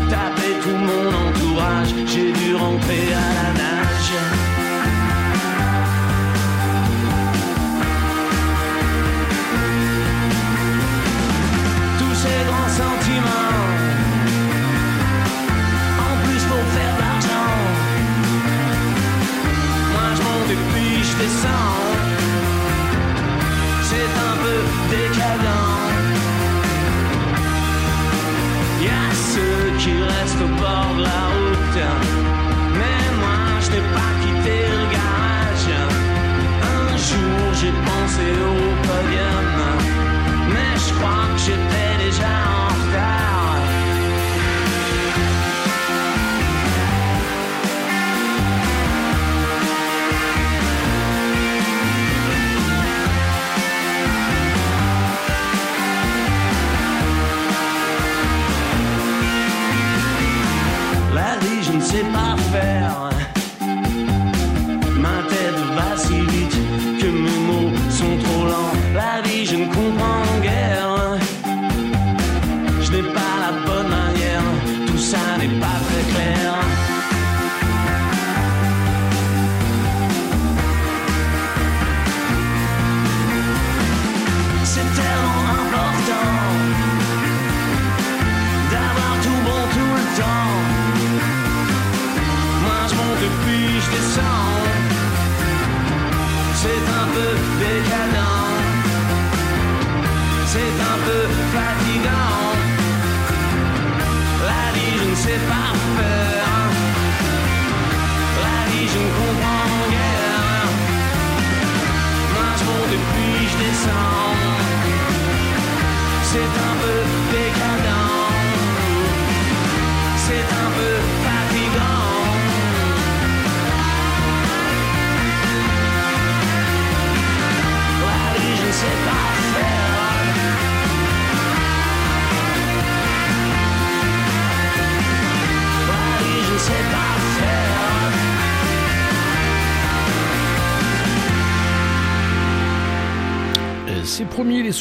Taper 0.10 0.54
tout 0.64 0.80
mon 0.90 1.08
entourage, 1.26 1.94
j'ai 2.06 2.32
dû 2.32 2.56
rentrer 2.56 3.14
à 3.14 3.28
la 3.44 3.54
nage. 3.60 3.71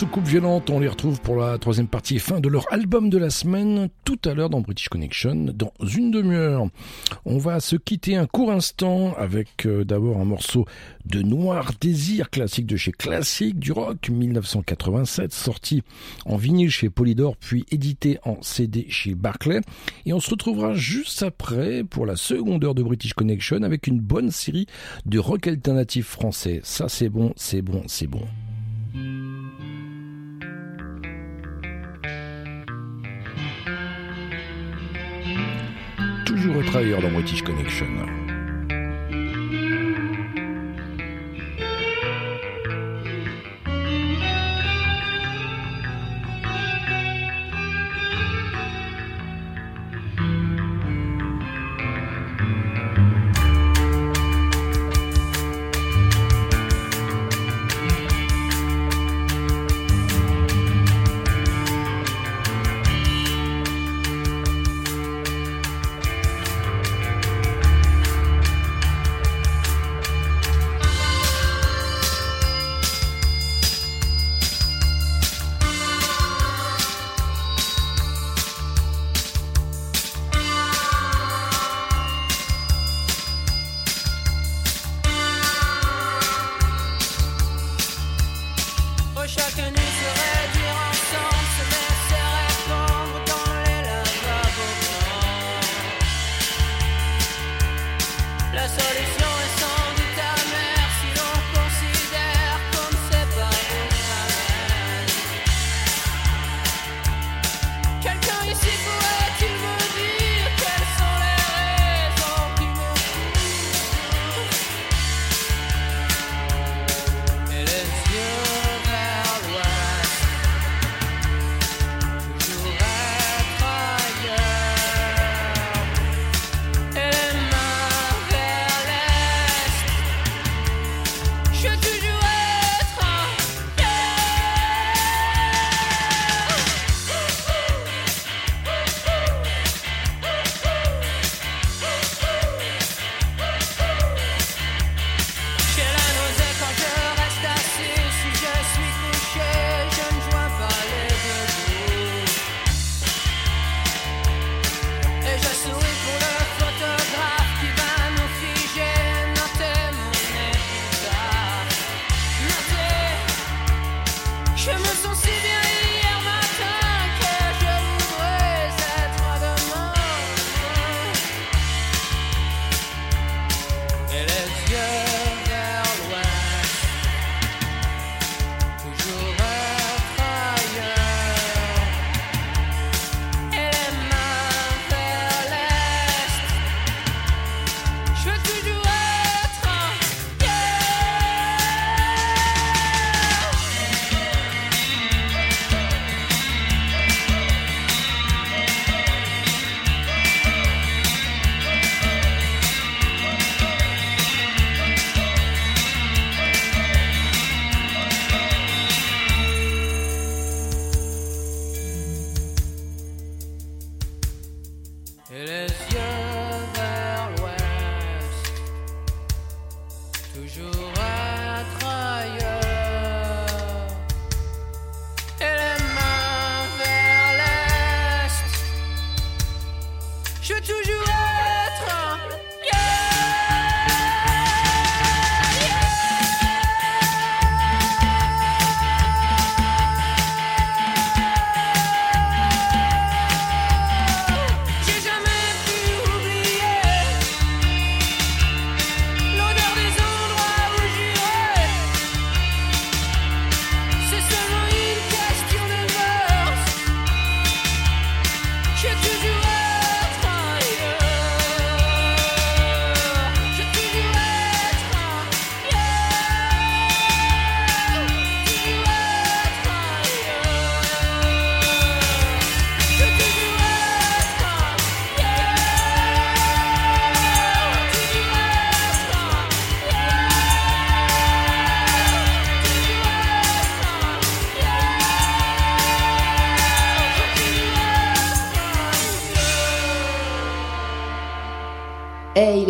Soucoupe 0.01 0.29
Violente, 0.29 0.71
on 0.71 0.81
les 0.81 0.89
retrouve 0.89 1.21
pour 1.21 1.37
la 1.37 1.59
troisième 1.59 1.87
partie 1.87 2.17
et 2.17 2.21
fin 2.21 2.41
de 2.41 2.49
leur 2.49 2.65
album 2.73 3.11
de 3.11 3.19
la 3.19 3.29
semaine, 3.29 3.91
tout 4.07 4.19
à 4.25 4.33
l'heure 4.33 4.49
dans 4.49 4.63
British 4.63 4.89
Connection, 4.89 5.35
dans 5.53 5.75
une 5.87 6.11
demi-heure. 6.11 6.69
On 7.27 7.37
va 7.37 7.61
se 7.61 7.77
quitter 7.77 8.17
un 8.17 8.25
court 8.25 8.51
instant 8.51 9.13
avec 9.19 9.67
euh, 9.67 9.85
d'abord 9.85 10.19
un 10.19 10.25
morceau 10.25 10.65
de 11.05 11.21
Noir 11.21 11.73
Désir, 11.83 12.31
classique 12.31 12.65
de 12.65 12.79
chez 12.79 12.93
Classique 12.93 13.59
du 13.59 13.73
Rock, 13.73 14.09
1987, 14.09 15.35
sorti 15.35 15.83
en 16.25 16.39
vinyle 16.39 16.71
chez 16.71 16.89
Polydor, 16.89 17.37
puis 17.37 17.67
édité 17.71 18.19
en 18.25 18.41
CD 18.41 18.87
chez 18.89 19.15
Barclay. 19.15 19.61
Et 20.07 20.15
on 20.15 20.21
se 20.21 20.31
retrouvera 20.31 20.73
juste 20.73 21.23
après 21.23 21.85
pour 21.85 22.07
la 22.07 22.17
seconde 22.17 22.65
heure 22.65 22.75
de 22.75 22.83
British 22.83 23.13
Connection 23.13 23.63
avec 23.65 23.87
une 23.87 24.01
bonne 24.01 24.31
série 24.31 24.65
de 25.05 25.19
rock 25.19 25.47
alternatif 25.47 26.07
français. 26.07 26.63
Ça 26.65 26.89
c'est 26.89 27.11
bon, 27.11 27.35
c'est 27.37 27.61
bon, 27.61 27.83
c'est 27.87 28.07
bon. 28.07 28.23
toujours 36.41 36.65
travailleur 36.65 37.03
dans 37.03 37.11
British 37.11 37.43
Connection. 37.43 37.87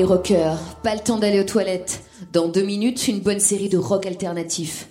rockers. 0.04 0.58
Pas 0.82 0.94
le 0.94 1.00
temps 1.00 1.18
d'aller 1.18 1.40
aux 1.40 1.44
toilettes. 1.44 2.02
Dans 2.32 2.48
deux 2.48 2.62
minutes, 2.62 3.08
une 3.08 3.20
bonne 3.20 3.40
série 3.40 3.68
de 3.68 3.78
rock 3.78 4.06
alternatif. 4.06 4.86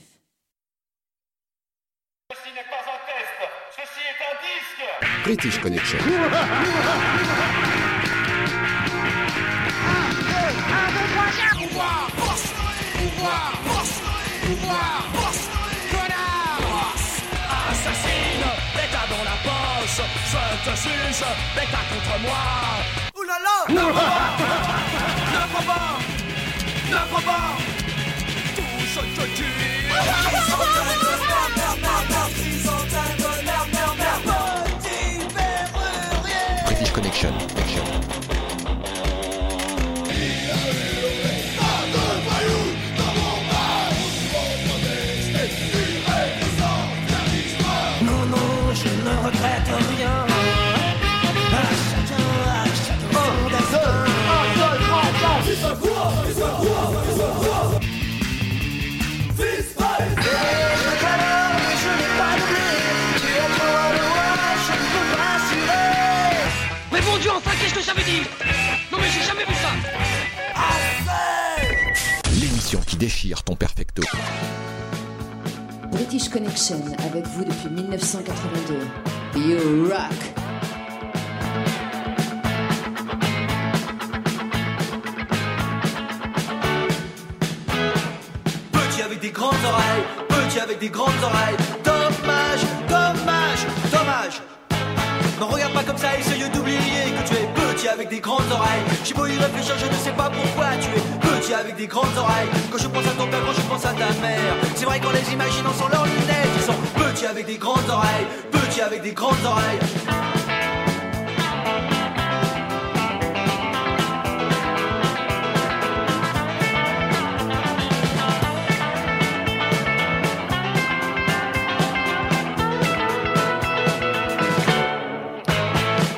Ceci 2.31 2.53
n'est 2.53 2.61
pas 2.69 2.83
un 2.85 2.99
test. 3.07 3.37
Ceci 3.75 4.01
est 4.05 4.19
un 4.25 4.35
disque. 4.45 5.23
British 5.25 5.61
Connection. 5.61 5.99
Te 21.19 21.61
contre 21.61 22.19
moi 22.21 22.98
pas 25.65 25.97
Ne 26.89 26.97
crois 27.07 27.21
pas 27.21 27.57
Tout 28.55 28.85
ce 28.93 28.99
que 28.99 29.25
tu 29.35 29.43
es 29.43 29.89
Chrysanthème 29.89 30.73
de 30.73 30.81
merde, 30.87 31.03
merde, 31.09 31.28
déchire 73.09 73.41
ton 73.41 73.55
perfecto. 73.55 74.03
British 75.91 76.29
Connection 76.29 76.79
avec 77.07 77.25
vous 77.25 77.43
depuis 77.43 77.69
1982. 77.69 78.81
You 79.35 79.89
rock! 79.89 80.19
Petit 88.71 89.01
avec 89.01 89.19
des 89.21 89.31
grandes 89.31 89.55
oreilles, 89.65 90.03
petit 90.27 90.59
avec 90.59 90.77
des 90.77 90.89
grandes 90.89 91.09
oreilles. 91.23 91.57
Dommage, 91.83 92.61
dommage, 92.87 93.65
dommage. 93.91 94.41
Ne 95.39 95.45
regarde 95.45 95.73
pas 95.73 95.83
comme 95.83 95.97
ça, 95.97 96.15
essaye 96.15 96.47
d'oublier 96.51 96.77
que 96.77 97.27
tu 97.27 97.33
es 97.33 97.73
petit 97.73 97.87
avec 97.87 98.09
des 98.09 98.19
grandes 98.19 98.51
oreilles. 98.51 98.83
J'ai 99.03 99.15
beau 99.15 99.25
y 99.25 99.35
réfléchir, 99.35 99.73
je 99.79 99.87
ne 99.87 99.99
sais 99.99 100.11
pas 100.11 100.29
pourquoi 100.29 100.67
tu 100.79 100.89
es 100.89 101.18
petit 101.49 101.53
avec 101.53 101.75
des 101.75 101.87
grandes 101.87 102.17
oreilles. 102.17 102.49
Quand 102.71 102.77
je 102.77 102.87
pense 102.87 103.05
à 103.05 103.11
ton 103.11 103.27
père, 103.27 103.41
quand 103.45 103.53
je 103.53 103.61
pense 103.61 103.85
à 103.85 103.93
ta 103.93 104.09
mère, 104.21 104.55
c'est 104.75 104.85
vrai 104.85 104.99
qu'en 104.99 105.11
les 105.11 105.33
imaginant 105.33 105.73
sans 105.73 105.87
leurs 105.87 106.05
lunettes, 106.05 106.49
ils 106.55 106.61
sont 106.61 106.73
petits 106.95 107.25
avec 107.25 107.45
des 107.45 107.57
grandes 107.57 107.89
oreilles, 107.89 108.27
petits 108.51 108.81
avec 108.81 109.01
des 109.01 109.13
grandes 109.13 109.45
oreilles. 109.45 109.79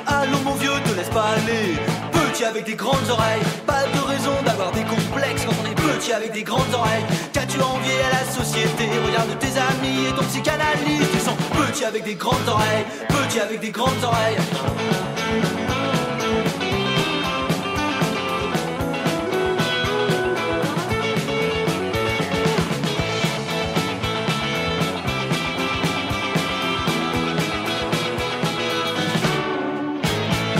Allô 0.07 0.37
mon 0.43 0.55
vieux, 0.55 0.71
te 0.85 0.95
laisse 0.95 1.09
pas 1.09 1.29
aller. 1.37 1.77
Petit 2.11 2.45
avec 2.45 2.65
des 2.65 2.75
grandes 2.75 3.09
oreilles, 3.09 3.41
pas 3.65 3.83
de 3.93 3.99
raison 3.99 4.33
d'avoir 4.45 4.71
des 4.71 4.83
petit 6.01 6.13
avec 6.13 6.31
des 6.31 6.43
grandes 6.43 6.73
oreilles. 6.73 7.05
Qu'as-tu 7.31 7.61
envié 7.61 7.93
à 8.01 8.23
la 8.23 8.31
société? 8.31 8.89
Regarde 9.05 9.37
tes 9.39 9.57
amis 9.57 10.07
et 10.09 10.15
ton 10.15 10.23
psychanalyste, 10.23 11.11
ils 11.13 11.19
sont 11.19 11.35
petits 11.35 11.85
avec 11.85 12.03
des 12.03 12.15
grandes 12.15 12.47
oreilles, 12.47 12.85
petits 13.07 13.39
avec 13.39 13.59
des 13.59 13.69
grandes 13.69 14.03
oreilles. 14.03 14.37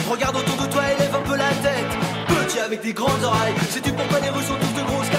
Regarde 0.09 0.35
autour 0.35 0.57
de 0.57 0.71
toi, 0.71 0.83
élève 0.91 1.15
un 1.15 1.27
peu 1.27 1.35
la 1.35 1.49
tête. 1.49 1.91
Petit 2.27 2.59
avec 2.59 2.81
des 2.81 2.93
grandes 2.93 3.23
oreilles. 3.23 3.53
Sais-tu 3.69 3.91
pourquoi 3.93 4.19
les 4.19 4.29
Russes 4.29 4.51
ont 4.51 4.59
tous 4.59 4.79
de 4.79 4.85
grosses? 4.85 5.10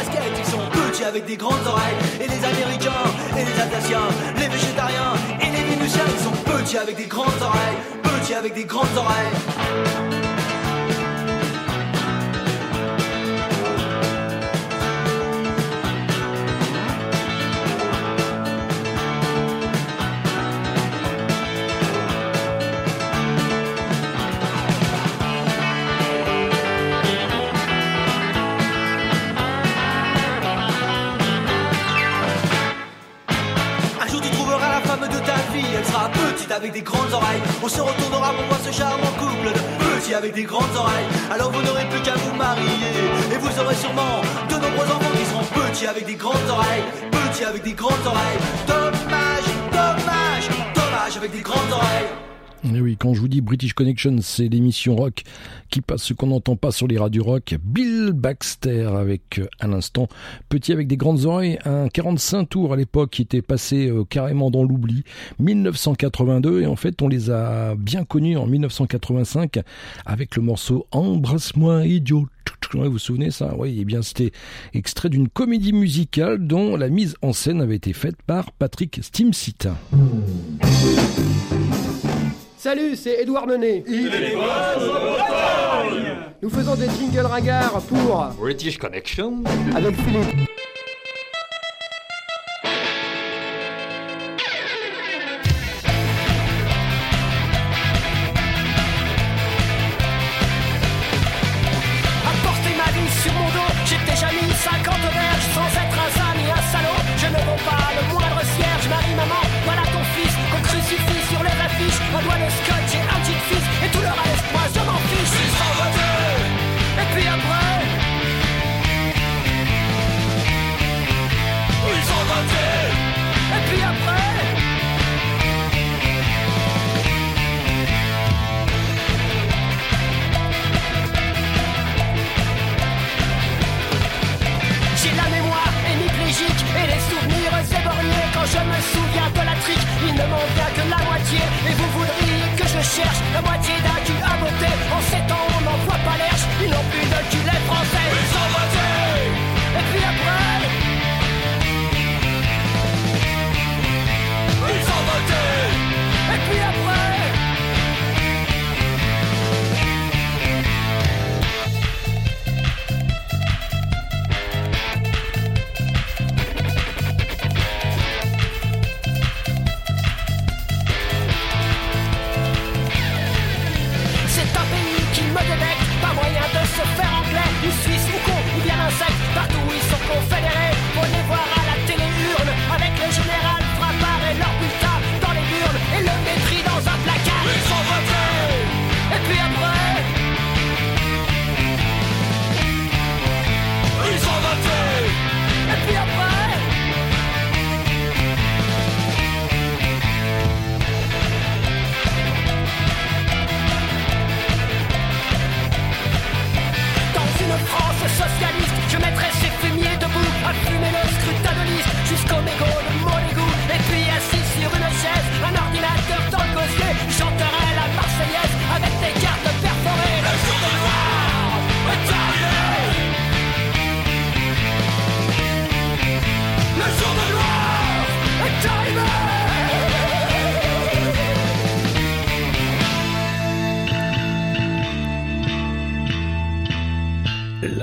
Avec 1.04 1.24
des 1.24 1.36
grandes 1.36 1.66
oreilles. 1.66 1.96
Et 2.20 2.28
les 2.28 2.44
Américains, 2.44 3.04
et 3.36 3.44
les 3.44 3.60
Alsaciens, 3.60 4.08
les 4.36 4.48
végétariens, 4.48 5.14
et 5.40 5.50
les 5.50 5.62
Vénusiens, 5.74 6.04
ils 6.06 6.24
sont 6.24 6.52
petits 6.52 6.78
avec 6.78 6.96
des 6.96 7.06
grandes 7.06 7.40
oreilles. 7.40 7.76
Petits 8.02 8.34
avec 8.34 8.54
des 8.54 8.64
grandes 8.64 8.96
oreilles. 8.96 10.41
On 37.64 37.68
se 37.68 37.80
retournera 37.80 38.32
pour 38.34 38.44
voir 38.46 38.60
ce 38.60 38.72
charmant 38.72 39.12
couple 39.16 39.46
de 39.46 40.00
petits 40.00 40.14
avec 40.14 40.34
des 40.34 40.42
grandes 40.42 40.74
oreilles. 40.76 41.06
Alors 41.30 41.52
vous 41.52 41.62
n'aurez 41.62 41.88
plus 41.88 42.02
qu'à 42.02 42.14
vous 42.16 42.34
marier. 42.34 42.64
Et 43.32 43.38
vous 43.38 43.60
aurez 43.60 43.76
sûrement 43.76 44.20
de 44.48 44.54
nombreux 44.54 44.86
enfants 44.86 45.16
qui 45.16 45.24
seront 45.24 45.44
petits 45.62 45.86
avec 45.86 46.04
des 46.04 46.16
grandes 46.16 46.48
oreilles. 46.50 46.82
Petits 47.12 47.44
avec 47.44 47.62
des 47.62 47.74
grandes 47.74 48.04
oreilles. 48.04 48.38
Dommage, 48.66 49.44
dommage, 49.70 50.48
dommage 50.74 51.16
avec 51.16 51.30
des 51.30 51.40
grandes 51.40 51.70
oreilles. 51.70 52.22
Et 52.64 52.80
oui, 52.80 52.96
quand 52.96 53.12
je 53.12 53.20
vous 53.20 53.28
dis 53.28 53.40
British 53.40 53.74
Connection, 53.74 54.16
c'est 54.22 54.48
l'émission 54.48 54.96
rock 54.96 55.22
qui 55.68 55.82
passe 55.82 56.02
ce 56.02 56.14
qu'on 56.14 56.28
n'entend 56.28 56.56
pas 56.56 56.72
sur 56.72 56.88
les 56.88 56.98
radios 56.98 57.24
rock. 57.24 57.56
Bill 57.62 57.91
Baxter 58.10 58.86
avec, 58.96 59.38
euh, 59.38 59.46
à 59.60 59.66
l'instant, 59.66 60.08
petit 60.48 60.72
avec 60.72 60.88
des 60.88 60.96
grandes 60.96 61.24
oreilles, 61.24 61.58
un 61.64 61.88
45 61.88 62.48
tours 62.48 62.72
à 62.72 62.76
l'époque 62.76 63.10
qui 63.10 63.22
était 63.22 63.42
passé 63.42 63.88
euh, 63.88 64.04
carrément 64.04 64.50
dans 64.50 64.64
l'oubli. 64.64 65.04
1982, 65.38 66.62
et 66.62 66.66
en 66.66 66.76
fait, 66.76 67.00
on 67.02 67.08
les 67.08 67.30
a 67.30 67.74
bien 67.76 68.04
connus 68.04 68.36
en 68.36 68.46
1985 68.46 69.60
avec 70.04 70.36
le 70.36 70.42
morceau 70.42 70.86
Embrasse-moi, 70.90 71.86
idiot. 71.86 72.26
Vous 72.74 72.90
vous 72.92 72.98
souvenez 72.98 73.30
ça? 73.30 73.54
Oui, 73.58 73.76
eh 73.80 73.84
bien 73.84 74.00
c'était 74.00 74.32
extrait 74.72 75.10
d'une 75.10 75.28
comédie 75.28 75.74
musicale 75.74 76.46
dont 76.46 76.76
la 76.76 76.88
mise 76.88 77.16
en 77.20 77.32
scène 77.32 77.60
avait 77.60 77.76
été 77.76 77.92
faite 77.92 78.16
par 78.26 78.50
Patrick 78.52 79.00
Stimsit. 79.02 79.68
Salut, 82.62 82.94
c'est 82.94 83.20
Édouard 83.20 83.48
Menet. 83.48 83.82
Nous 86.40 86.48
faisons 86.48 86.76
des 86.76 86.88
jingles 86.90 87.26
ringards 87.26 87.82
pour 87.88 88.24
British 88.38 88.78
Connection. 88.78 89.42
avec 89.74 89.96
Philippe. 89.96 90.48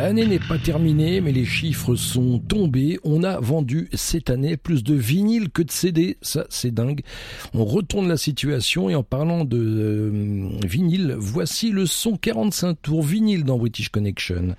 L'année 0.10 0.26
n'est 0.26 0.40
pas 0.40 0.58
terminée, 0.58 1.22
mais 1.22 1.32
les 1.32 1.46
chiffres 1.46 1.94
sont 1.94 2.40
tombés. 2.40 2.98
On 3.04 3.22
a 3.22 3.40
vendu 3.40 3.90
cette 3.94 4.32
année 4.32 4.58
plus 4.58 4.84
de 4.84 4.96
vinyles 4.96 5.52
que 5.52 5.62
de 5.62 5.70
CD. 5.70 6.18
Ça, 6.24 6.48
c'est 6.50 6.74
dingue. 6.74 7.02
On 7.54 7.64
retourne 7.64 8.08
la 8.08 8.18
situation 8.18 8.90
et 8.90 8.96
en 8.96 9.04
parlant 9.04 9.46
de 9.46 9.60
euh, 9.60 10.50
vinyle, 10.66 11.16
voici 11.20 11.70
le 11.70 11.86
son 11.86 12.18
45 12.18 12.82
tours 12.82 13.04
vinyle 13.04 13.44
dans 13.44 13.60
British 13.60 13.90
Connection 13.90 14.56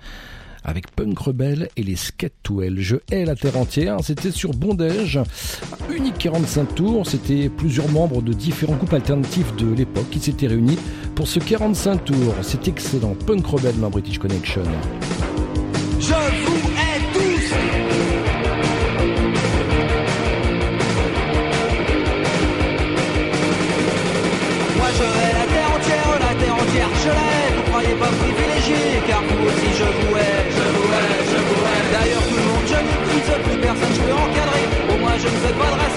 avec 0.63 0.91
Punk 0.91 1.17
Rebel 1.17 1.69
et 1.77 1.83
les 1.83 1.95
Skate 1.95 2.33
to 2.43 2.61
Je 2.77 2.97
hais 3.11 3.25
la 3.25 3.35
terre 3.35 3.57
entière. 3.57 3.97
C'était 4.03 4.31
sur 4.31 4.51
Bondage, 4.51 5.19
unique 5.89 6.17
45 6.17 6.75
tours. 6.75 7.07
C'était 7.07 7.49
plusieurs 7.49 7.89
membres 7.89 8.21
de 8.21 8.33
différents 8.33 8.75
groupes 8.75 8.93
alternatifs 8.93 9.55
de 9.55 9.73
l'époque 9.73 10.09
qui 10.11 10.19
s'étaient 10.19 10.47
réunis 10.47 10.77
pour 11.15 11.27
ce 11.27 11.39
45 11.39 12.05
tours. 12.05 12.35
C'est 12.41 12.67
excellent. 12.67 13.15
Punk 13.25 13.45
Rebel 13.45 13.79
dans 13.79 13.89
British 13.89 14.19
Connection. 14.19 14.63
Je 15.99 16.07
vous 16.07 16.69
hais 16.69 16.99
tous! 17.13 17.53
Moi 24.77 24.87
je 24.97 25.03
hais 25.03 25.33
la 25.33 25.45
terre 25.53 25.71
entière, 25.75 26.19
la 26.19 26.43
terre 26.43 26.55
entière, 26.55 26.89
je 27.03 27.09
la 27.09 27.31
vous 27.55 27.69
croyez 27.69 27.95
pas 27.95 28.07
privilégié, 28.07 29.01
car 29.07 29.21
vous 29.21 29.45
aussi 29.45 29.67
je 29.77 29.83
vous 29.83 30.17
haine. 30.17 30.30
je 35.21 35.27
ne 35.27 35.37
fais 35.37 35.53
pas 35.53 35.90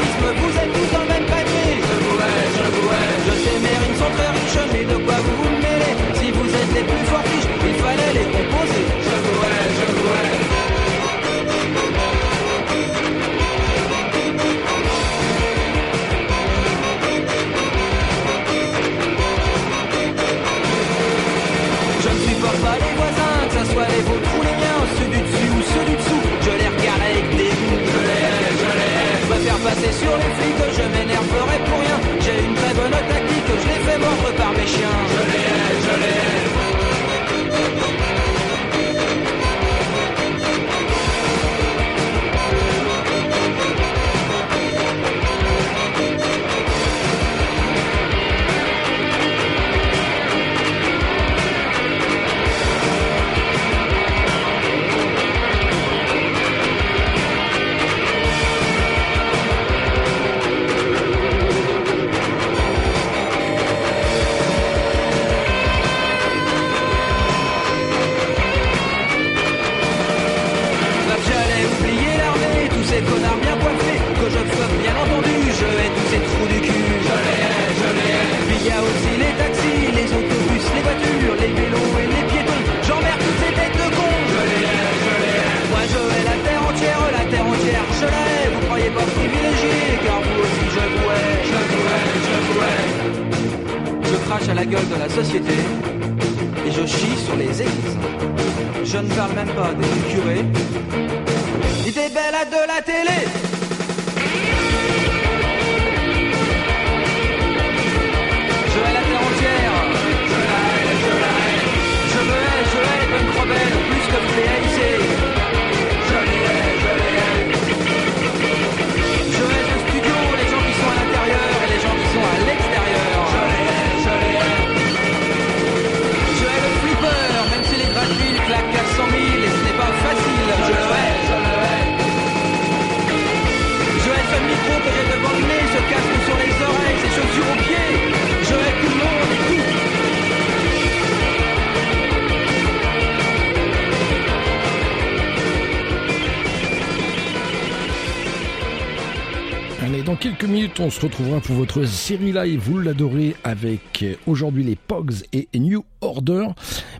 quelques 150.36 150.50
minutes, 150.50 150.80
on 150.80 150.90
se 150.90 151.00
retrouvera 151.00 151.40
pour 151.40 151.54
votre 151.54 151.84
série 151.84 152.32
live, 152.32 152.58
vous 152.58 152.80
l'adorez, 152.80 153.36
avec 153.44 154.04
aujourd'hui 154.26 154.64
les 154.64 154.74
Pogs 154.74 155.22
et 155.32 155.48
New 155.54 155.84
Order. 156.00 156.48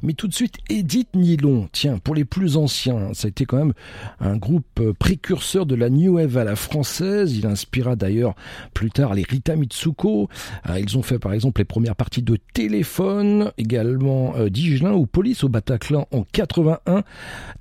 Mais 0.03 0.13
tout 0.13 0.29
de 0.29 0.35
suite, 0.35 0.59
Edith 0.69 1.09
Nylon. 1.15 1.69
Tiens, 1.73 1.99
pour 1.99 2.15
les 2.15 2.25
plus 2.25 2.57
anciens, 2.57 3.13
ça 3.13 3.27
a 3.27 3.31
été 3.31 3.45
quand 3.45 3.57
même 3.57 3.73
un 4.21 4.37
groupe 4.37 4.93
précurseur 4.99 5.67
de 5.67 5.75
la 5.75 5.91
New 5.91 6.15
Wave 6.15 6.37
à 6.37 6.45
la 6.45 6.55
française. 6.55 7.37
Il 7.37 7.47
inspira 7.47 7.97
d'ailleurs 7.97 8.35
plus 8.75 8.91
tard 8.91 9.15
les 9.15 9.23
Rita 9.23 9.57
Mitsuko. 9.57 10.29
Euh, 10.69 10.79
ils 10.79 10.99
ont 10.99 11.03
fait 11.03 11.19
par 11.19 11.33
exemple 11.33 11.61
les 11.61 11.65
premières 11.65 11.97
parties 11.97 12.23
de 12.23 12.37
Téléphone, 12.53 13.53
également 13.57 14.35
euh, 14.37 14.51
Digelin 14.51 14.93
ou 14.93 15.07
Police 15.07 15.45
au 15.45 15.49
Bataclan 15.49 16.07
en 16.11 16.25
81. 16.33 17.03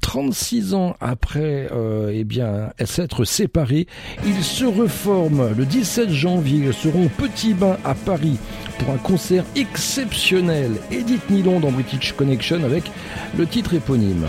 36 0.02 0.74
ans 0.74 0.96
après 1.00 1.70
euh, 1.72 2.12
eh 2.14 2.24
bien, 2.24 2.72
s'être 2.84 3.24
séparés, 3.24 3.88
ils 4.26 4.44
se 4.44 4.66
reforment 4.66 5.54
le 5.56 5.66
17 5.66 6.10
janvier. 6.10 6.66
Ils 6.66 6.74
seront 6.74 7.06
au 7.06 7.10
Petit 7.10 7.54
Bain 7.54 7.78
à 7.86 7.94
Paris 7.94 8.38
pour 8.80 8.90
un 8.94 8.98
concert 8.98 9.46
exceptionnel. 9.56 10.72
Edith 10.92 11.30
Nylon 11.30 11.60
dans 11.60 11.72
British 11.72 12.14
Connection 12.14 12.64
avec 12.64 12.92
le 13.38 13.46
titre 13.46 13.76
éponyme. 13.76 14.26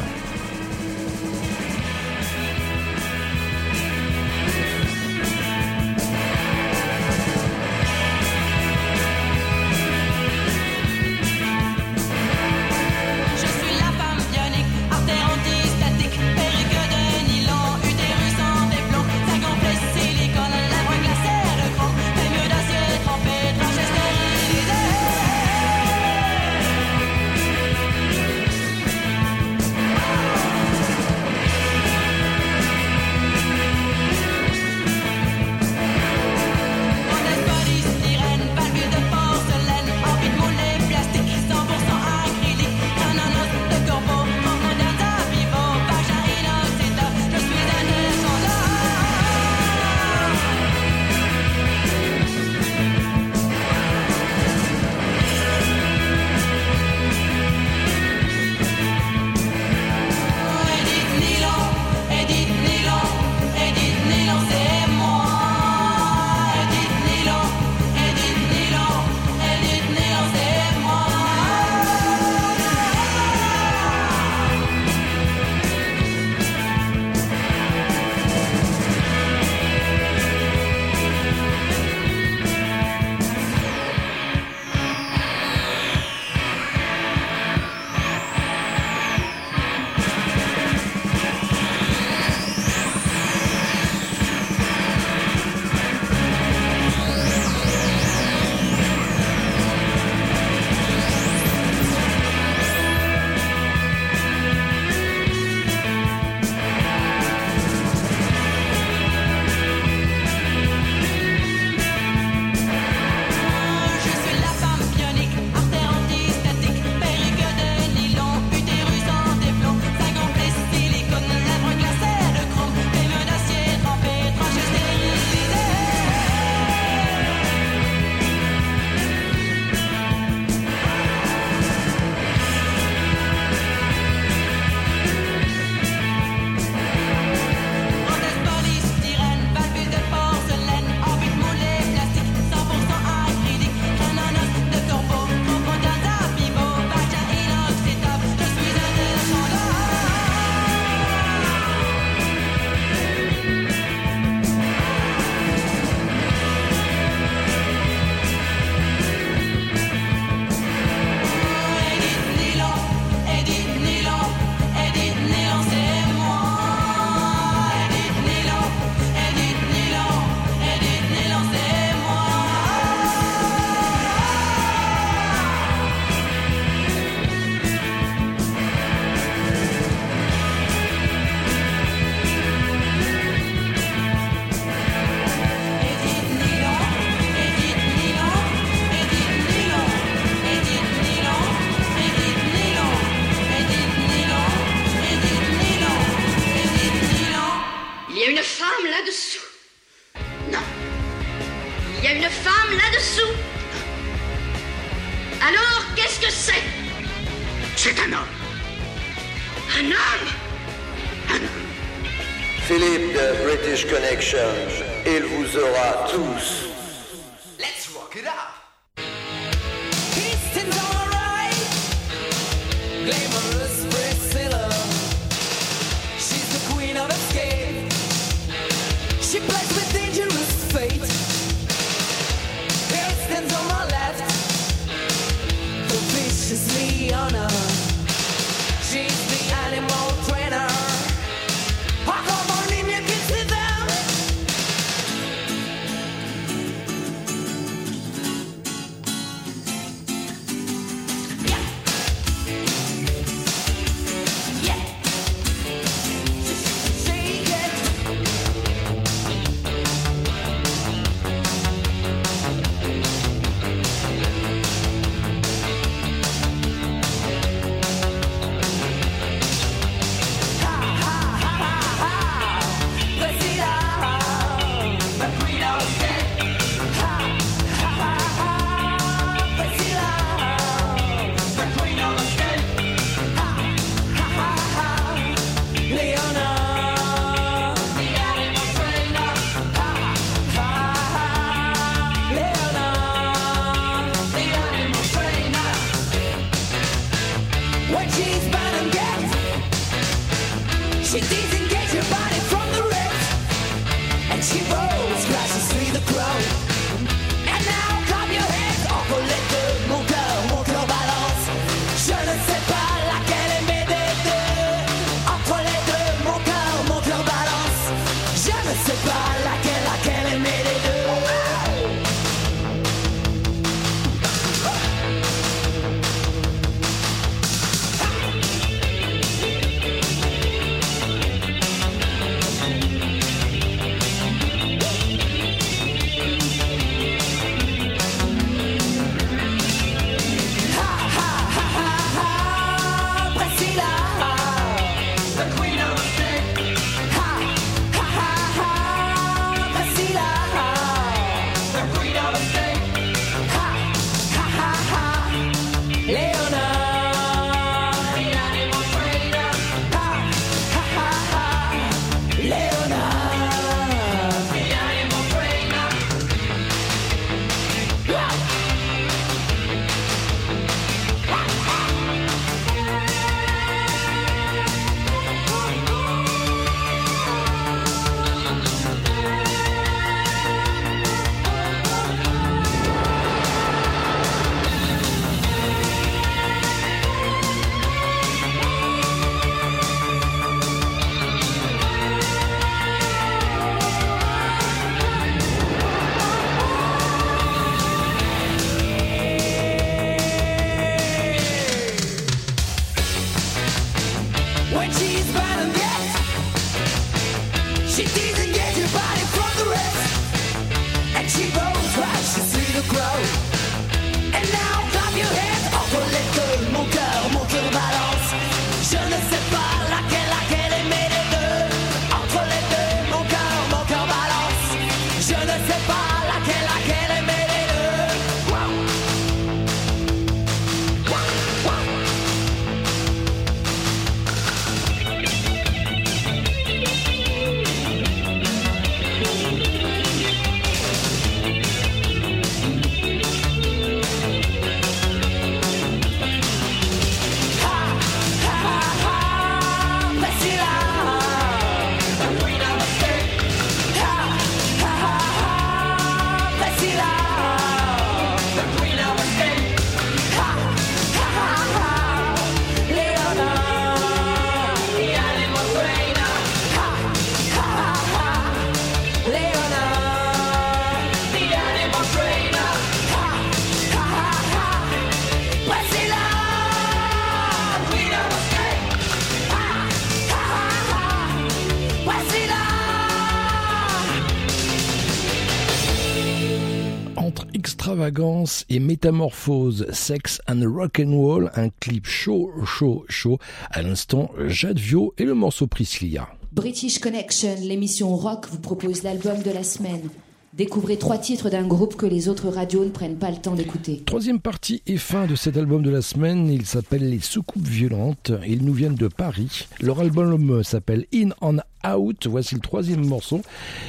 Extravagance 487.84 488.64
et 488.70 488.80
métamorphose, 488.80 489.84
sex 489.92 490.40
and 490.48 490.62
rock 490.64 491.02
and 491.04 491.10
roll, 491.10 491.50
un 491.54 491.68
clip 491.80 492.06
chaud, 492.06 492.50
chaud, 492.64 493.04
chaud. 493.10 493.38
À 493.70 493.82
l'instant, 493.82 494.30
Jade 494.46 494.78
Vio 494.78 495.12
et 495.18 495.24
le 495.24 495.34
morceau 495.34 495.66
Priscilla. 495.66 496.30
British 496.52 496.98
Connection, 496.98 497.56
l'émission 497.60 498.16
rock, 498.16 498.46
vous 498.50 498.58
propose 498.58 499.02
l'album 499.02 499.42
de 499.42 499.50
la 499.50 499.62
semaine. 499.62 500.08
Découvrez 500.56 500.96
trois 500.98 501.18
titres 501.18 501.50
d'un 501.50 501.66
groupe 501.66 501.96
que 501.96 502.06
les 502.06 502.28
autres 502.28 502.48
radios 502.48 502.84
ne 502.84 502.90
prennent 502.90 503.18
pas 503.18 503.32
le 503.32 503.38
temps 503.38 503.56
d'écouter. 503.56 504.04
Troisième 504.06 504.38
partie 504.38 504.84
et 504.86 504.98
fin 504.98 505.26
de 505.26 505.34
cet 505.34 505.56
album 505.56 505.82
de 505.82 505.90
la 505.90 506.00
semaine, 506.00 506.48
il 506.48 506.64
s'appelle 506.64 507.10
Les 507.10 507.18
Soucoupes 507.18 507.66
Violentes. 507.66 508.30
Ils 508.46 508.64
nous 508.64 508.72
viennent 508.72 508.94
de 508.94 509.08
Paris. 509.08 509.66
Leur 509.80 509.98
album 509.98 510.62
s'appelle 510.62 511.06
In 511.12 511.30
and 511.40 511.56
Out. 511.84 512.28
Voici 512.28 512.54
le 512.54 512.60
troisième 512.60 513.04
morceau. 513.04 513.42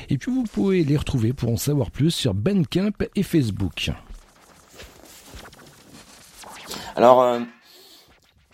Et 0.09 0.17
puis 0.17 0.31
vous 0.31 0.45
pouvez 0.45 0.83
les 0.83 0.97
retrouver 0.97 1.33
pour 1.33 1.51
en 1.51 1.57
savoir 1.57 1.91
plus 1.91 2.09
sur 2.09 2.33
Bandcamp 2.33 2.93
et 3.15 3.21
Facebook. 3.21 3.91
Alors, 6.95 7.21
euh, 7.21 7.41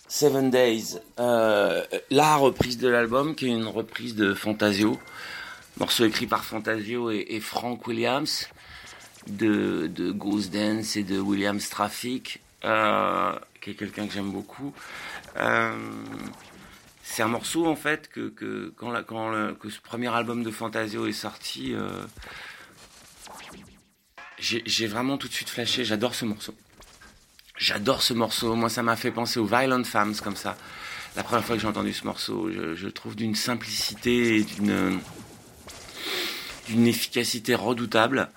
Seven 0.10 0.50
Days, 0.50 0.98
euh, 1.22 1.82
la 2.10 2.36
reprise 2.36 2.78
de 2.78 2.90
l'album, 2.90 3.36
qui 3.36 3.46
est 3.46 3.52
une 3.52 3.68
reprise 3.68 4.16
de 4.16 4.34
Fantasio, 4.34 5.00
morceau 5.82 6.06
écrit 6.06 6.28
par 6.28 6.46
Fantasio 6.46 7.10
et, 7.10 7.40
Frank 7.40 7.88
Williams, 7.88 8.48
de, 9.26 10.12
Ghost 10.12 10.54
Dance 10.54 10.96
et 10.96 11.02
de 11.02 11.20
Williams 11.20 11.68
Traffic, 11.70 12.40
euh, 12.64 13.34
qui 13.60 13.72
est 13.72 13.74
quelqu'un 13.74 14.06
que 14.06 14.14
j'aime 14.14 14.32
beaucoup. 14.32 14.76
Euh, 15.38 15.76
c'est 17.02 17.24
un 17.24 17.30
morceau 17.30 17.66
en 17.66 17.76
fait 17.76 18.10
que, 18.10 18.72
quand, 18.78 18.94
que 19.60 19.70
ce 19.72 19.82
premier 19.82 20.10
album 20.10 20.44
de 20.44 20.52
Fantasio 20.52 21.08
est 21.08 21.14
sorti, 21.14 21.74
euh, 21.74 22.06
j'ai 24.38 24.62
j'ai 24.68 24.86
vraiment 24.86 25.18
tout 25.18 25.28
de 25.28 25.34
suite 25.34 25.50
flashé. 25.50 25.84
J'adore 25.84 26.14
ce 26.14 26.26
morceau. 26.26 26.54
J'adore 27.58 28.04
ce 28.04 28.14
morceau. 28.14 28.54
Moi, 28.56 28.70
ça 28.70 28.84
m'a 28.84 28.96
fait 28.96 29.12
penser 29.12 29.40
aux 29.40 29.46
Violent 29.46 29.84
Femmes 29.84 30.16
comme 30.24 30.36
ça. 30.36 30.56
La 31.16 31.24
première 31.24 31.44
fois 31.44 31.56
que 31.56 31.62
j'ai 31.62 31.68
entendu 31.68 31.92
ce 31.92 32.06
morceau, 32.06 32.52
je, 32.52 32.76
je 32.76 32.88
trouve 32.88 33.16
d'une 33.16 33.36
simplicité 33.36 34.38
et 34.38 34.44
d'une 34.44 35.02
d'une 36.68 36.88
efficacité 36.88 37.56
redoutable. 37.56 38.30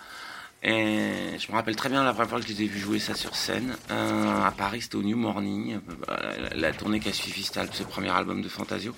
Et 0.62 1.38
je 1.38 1.52
me 1.52 1.56
rappelle 1.56 1.76
très 1.76 1.90
bien 1.90 2.02
la 2.02 2.14
première 2.14 2.30
fois 2.30 2.40
que 2.40 2.46
je 2.48 2.52
les 2.52 2.62
ai 2.62 2.66
vus 2.66 2.80
jouer 2.80 2.98
ça 2.98 3.14
sur 3.14 3.36
scène. 3.36 3.76
Euh, 3.90 4.42
à 4.42 4.50
Paris, 4.50 4.80
c'était 4.80 4.96
au 4.96 5.02
New 5.02 5.16
Morning. 5.16 5.78
Euh, 6.08 6.48
La, 6.54 6.72
tournée 6.72 7.00
qui 7.00 7.10
a 7.10 7.12
suivi 7.12 7.44
ce 7.44 7.82
premier 7.82 8.08
album 8.08 8.40
de 8.40 8.48
Fantasio. 8.48 8.94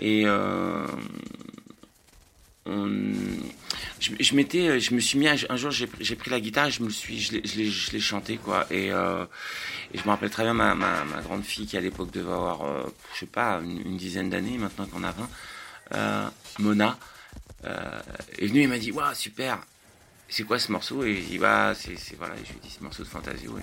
Et 0.00 0.24
euh, 0.26 0.84
je, 2.66 4.10
je 4.20 4.34
me 4.94 5.00
suis 5.00 5.18
mis, 5.18 5.28
un 5.28 5.56
jour 5.56 5.70
j'ai 5.70 5.86
pris 5.86 6.30
la 6.30 6.40
guitare 6.40 6.66
et 6.66 6.70
je 6.72 6.82
me 6.82 6.90
suis, 6.90 7.20
je 7.20 7.92
l'ai- 7.92 8.00
chanté 8.00 8.36
quoi. 8.36 8.66
Et, 8.72 8.90
euh, 8.90 9.24
et 9.94 9.98
je 9.98 10.02
me 10.02 10.08
rappelle 10.08 10.30
très 10.30 10.42
bien 10.42 10.54
ma, 10.54 10.74
grande 11.22 11.44
fille 11.44 11.66
qui 11.66 11.76
à 11.76 11.80
l'époque 11.80 12.10
devait 12.10 12.32
avoir, 12.32 12.60
je 13.14 13.20
sais 13.20 13.26
pas, 13.26 13.60
une, 13.62 13.80
une 13.86 13.96
dizaine 13.96 14.30
d'années, 14.30 14.58
maintenant 14.58 14.86
qu'on 14.86 15.04
a 15.04 15.12
20, 15.12 15.28
euh, 15.94 16.28
Mona, 16.58 16.98
est 17.64 18.46
venue 18.46 18.62
et 18.62 18.66
m'a 18.66 18.78
dit, 18.78 18.90
waouh 18.92 19.14
super, 19.14 19.58
c'est 20.28 20.44
quoi 20.44 20.58
ce 20.58 20.72
morceau? 20.72 21.04
Et 21.04 21.24
il 21.30 21.38
va, 21.40 21.74
c'est 21.74 21.96
c'est- 21.98 22.16
voilà, 22.16 22.34
je 22.36 22.50
lui 22.52 22.58
ai 22.58 22.66
dit 22.68 22.74
ce 22.76 22.82
morceau 22.82 23.02
de 23.02 23.08
Fantasio. 23.08 23.54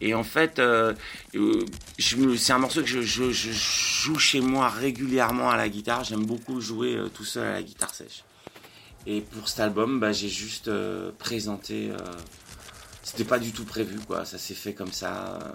Et 0.00 0.14
en 0.14 0.24
fait, 0.24 0.58
euh, 0.58 0.92
euh, 1.34 1.64
je 1.98 2.36
c'est 2.36 2.52
un 2.52 2.58
morceau 2.58 2.82
que 2.82 2.86
je, 2.88 3.00
je- 3.00 3.30
je 3.32 3.50
joue 3.52 4.18
chez 4.18 4.40
moi 4.40 4.68
régulièrement 4.68 5.50
à 5.50 5.56
la 5.56 5.68
guitare. 5.68 6.04
J'aime 6.04 6.26
beaucoup 6.26 6.60
jouer 6.60 6.96
euh, 6.96 7.08
tout 7.08 7.24
seul 7.24 7.46
à 7.46 7.52
la 7.52 7.62
guitare 7.62 7.94
sèche. 7.94 8.22
Et 9.06 9.20
pour 9.22 9.48
cet 9.48 9.60
album, 9.60 10.00
bah, 10.00 10.12
j'ai 10.12 10.28
juste 10.28 10.68
euh, 10.68 11.12
présenté. 11.18 11.90
euh, 11.90 11.96
c'était 13.02 13.24
pas 13.24 13.38
du 13.38 13.52
tout 13.52 13.64
prévu, 13.64 14.00
quoi. 14.00 14.24
Ça 14.24 14.36
s'est 14.36 14.54
fait 14.54 14.74
comme 14.74 14.92
ça, 14.92 15.38
euh, 15.40 15.52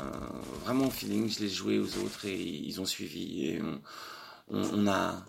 vraiment 0.63 0.85
au 0.87 0.89
feeling. 0.89 1.29
Je 1.29 1.41
l'ai 1.41 1.49
joué 1.49 1.77
aux 1.79 1.97
autres 1.97 2.25
et 2.25 2.41
ils 2.41 2.79
ont 2.79 2.85
suivi. 2.85 3.45
Et 3.47 3.61
on- 3.61 3.81
on 4.73 4.87
a, 4.87 5.21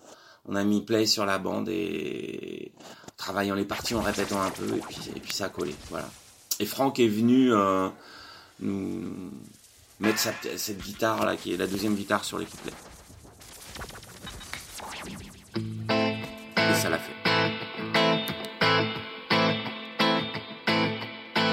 on 0.48 0.56
a 0.56 0.64
mis 0.64 0.82
play 0.82 1.06
sur 1.06 1.24
la 1.24 1.38
bande 1.38 1.68
et 1.68 2.72
travaillant 3.16 3.54
les 3.54 3.64
parties, 3.64 3.94
en 3.94 4.02
répétant 4.02 4.40
un 4.40 4.50
peu, 4.50 4.76
et 5.16 5.20
puis, 5.20 5.32
ça 5.32 5.44
a 5.46 5.48
collé, 5.48 5.74
voilà. 5.90 6.08
Et 6.58 6.66
Franck 6.66 6.98
est 6.98 7.08
venu 7.08 7.52
euh, 7.52 7.88
nous 8.60 9.30
mettre 10.00 10.18
cette 10.18 10.78
guitare 10.78 11.24
là, 11.24 11.36
qui 11.36 11.54
est 11.54 11.56
la 11.56 11.66
deuxième 11.66 11.94
guitare 11.94 12.24
sur 12.24 12.38
les 12.38 12.46
couplets. 12.46 12.72
Et 15.56 16.74
ça 16.74 16.90
l'a 16.90 16.98
fait. 16.98 17.12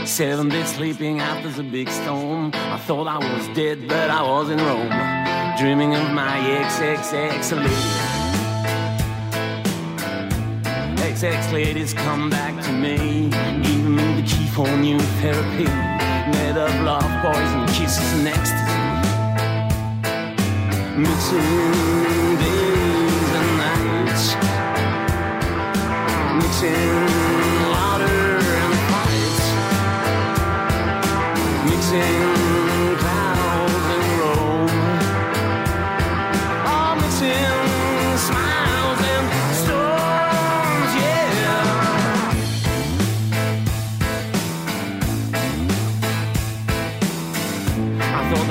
Seven 0.06 0.50
days 0.50 0.66
sleeping 0.66 1.20
after 1.22 1.50
the 1.50 1.64
big 1.64 1.88
storm. 1.88 2.52
I 2.54 2.78
thought 2.88 3.08
I 3.08 3.20
was 3.20 3.48
dead, 3.54 3.88
but 3.88 4.10
I 4.10 4.24
was 4.24 4.50
in. 4.50 4.58
Dreaming 5.60 5.94
of 5.94 6.12
my 6.14 6.40
XXX. 6.64 8.09
XX 11.20 11.52
ladies 11.52 11.94
come 11.94 12.30
back 12.30 12.64
to 12.64 12.72
me. 12.72 12.96
Even 12.96 14.16
the 14.16 14.24
key 14.26 14.48
for 14.56 14.70
new 14.78 14.98
therapy. 15.20 15.66
Made 16.32 16.56
of 16.56 16.74
love, 16.86 17.12
poison, 17.22 17.68
kisses, 17.76 18.14
and 18.14 18.26
ecstasy. 18.26 18.80
Mixing 20.96 22.38
days 22.40 23.32
and 23.40 23.52
nights. 23.66 24.26
Mixing 26.40 27.04
louder 27.74 28.40
and 28.64 28.76
fights. 28.90 29.48
Mixing 31.70 32.39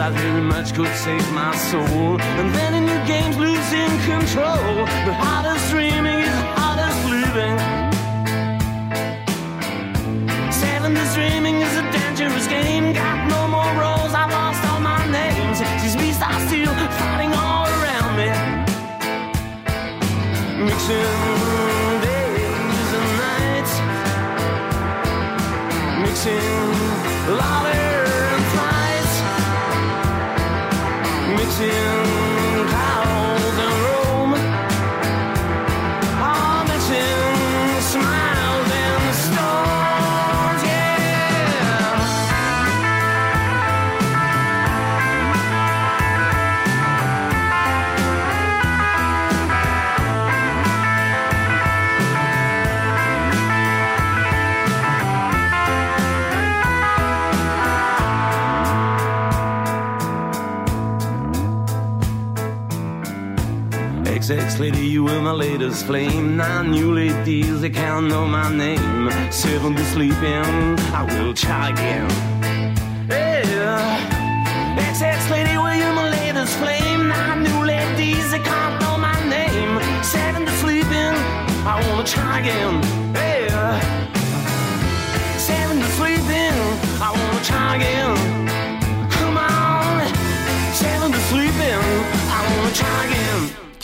I 0.09 0.11
that 0.11 0.21
very 0.23 0.41
much 0.41 0.73
could 0.73 0.95
save 0.97 1.33
my 1.33 1.55
soul. 1.55 2.19
And 2.41 2.55
then 2.55 2.73
in 2.73 2.87
new 2.87 3.07
games, 3.07 3.37
losing 3.37 3.93
control. 4.09 4.87
The 5.05 5.13
hardest 5.13 5.69
dreaming 5.71 6.21
is 6.25 6.33
the 6.33 6.49
hardest 6.57 7.01
living. 7.13 7.57
Seven 10.51 10.95
days 10.95 11.13
dreaming 11.13 11.57
is 11.61 11.77
a 11.77 11.85
dangerous 11.93 12.47
game. 12.47 12.95
Got 12.95 13.29
no 13.29 13.49
more 13.49 13.71
roles, 13.83 14.15
I've 14.15 14.33
lost 14.33 14.48
lady, 65.19 65.25
were 65.25 65.33
my 65.33 65.33
latest 65.33 65.87
flame. 65.87 66.37
Nine 66.37 66.71
new 66.71 66.93
ladies, 66.93 67.61
they 67.61 67.71
can't 67.71 68.09
know 68.09 68.27
my 68.27 68.51
name. 68.55 69.11
Seven 69.31 69.75
to 69.75 69.85
sleep 69.85 70.23
in, 70.23 70.79
I 70.95 71.03
will 71.05 71.35
try 71.35 71.71
again. 71.71 72.09
Yeah. 73.09 74.77
XX 74.77 75.31
lady, 75.31 75.57
were 75.57 75.75
you 75.75 75.93
my 75.95 76.11
latest 76.11 76.57
flame? 76.59 77.09
Nine 77.09 77.43
new 77.43 77.65
ladies, 77.65 78.31
they 78.31 78.41
can't 78.41 78.81
know 78.81 78.99
my 78.99 79.19
name. 79.29 79.81
Seven 80.03 80.45
to 80.45 80.53
sleep 80.63 80.87
in, 80.87 81.15
I 81.67 81.83
wanna 81.89 82.05
try 82.05 82.41
again. 82.41 82.75
Yeah. 83.15 83.81
Seven 85.39 85.79
to 85.81 85.89
sleep 85.99 86.27
in, 86.47 86.55
I 87.01 87.11
wanna 87.11 87.45
try 87.45 87.77
again. 87.77 88.38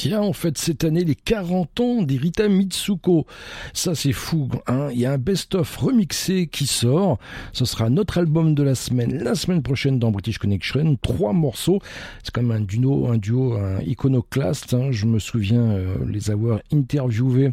Tiens, 0.05 0.21
on 0.21 0.35
fête 0.35 0.59
cette 0.59 0.85
année 0.85 1.03
les 1.03 1.15
40 1.15 1.81
ans 1.81 2.03
d'Erita 2.03 2.47
Mitsuko. 2.47 3.25
Ça, 3.73 3.95
c'est 3.95 4.13
fou. 4.13 4.51
Hein 4.67 4.91
Il 4.93 4.99
y 4.99 5.07
a 5.07 5.13
un 5.13 5.17
best-of 5.17 5.79
remixé 5.79 6.47
qui 6.47 6.67
sort. 6.67 7.19
Ce 7.55 7.65
sera 7.65 7.89
notre 7.89 8.19
album 8.19 8.55
de 8.55 8.63
la 8.63 8.75
semaine, 8.75 9.17
la 9.25 9.35
semaine 9.35 9.63
prochaine 9.63 9.99
dans 9.99 10.11
British 10.11 10.37
Connection. 10.37 10.99
Trois 11.01 11.33
morceaux. 11.33 11.79
C'est 12.23 12.35
quand 12.35 12.43
même 12.43 12.51
un 12.51 12.61
duo, 12.61 13.07
un 13.07 13.17
duo 13.17 13.55
un 13.55 13.81
iconoclaste. 13.81 14.75
hein. 14.75 14.91
Je 14.91 15.07
me 15.07 15.19
souviens 15.19 15.71
euh, 15.71 15.97
les 16.07 16.31
avoir 16.31 16.61
interviewés 16.71 17.53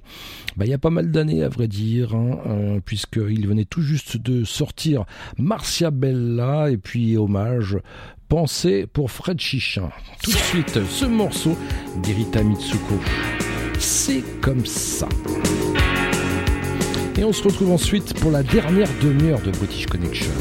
bah, 0.58 0.66
il 0.66 0.72
y 0.72 0.74
a 0.74 0.78
pas 0.78 0.90
mal 0.90 1.10
d'années, 1.10 1.44
à 1.44 1.48
vrai 1.50 1.70
dire, 1.70 2.14
hein, 2.14 2.40
euh, 2.48 2.80
puisqu'ils 2.84 3.48
venaient 3.48 3.64
tout 3.64 3.82
juste 3.82 4.18
de 4.18 4.44
sortir 4.44 5.06
Marcia 5.38 5.90
Bella 5.90 6.70
et 6.70 6.78
puis 6.78 7.16
hommage 7.16 7.78
Pensée 8.32 8.88
pour 8.88 9.12
Fred 9.12 9.42
Chichin. 9.42 9.90
Tout 10.24 10.32
de 10.32 10.38
suite, 10.38 10.80
ce 10.90 11.04
morceau 11.04 11.58
d'Erita 12.02 12.42
Mitsuko. 12.42 12.96
C'est 13.78 14.24
comme 14.40 14.66
ça. 14.66 15.10
Et 17.18 17.26
on 17.26 17.34
se 17.34 17.44
retrouve 17.44 17.72
ensuite 17.72 18.18
pour 18.22 18.32
la 18.32 18.42
dernière 18.42 18.88
demi-heure 19.04 19.42
de 19.42 19.52
British 19.52 19.86
Connection. 19.86 20.32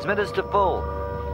Transmitters 0.00 0.32
to 0.32 0.42
full. 0.50 0.82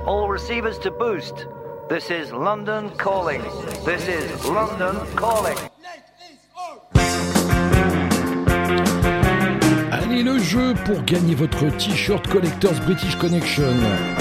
All 0.06 0.28
receivers 0.28 0.78
to 0.80 0.90
boost. 0.90 1.47
This 1.88 2.10
is 2.10 2.32
London 2.32 2.90
calling. 2.98 3.40
This 3.84 4.09
is 4.09 4.44
London 4.44 4.97
calling. 5.14 5.56
Allez, 9.93 10.22
le 10.24 10.38
jeu 10.38 10.74
pour 10.84 11.01
gagner 11.05 11.36
votre 11.36 11.68
t-shirt 11.76 12.26
Collectors 12.26 12.80
British 12.84 13.16
Connection. 13.16 13.74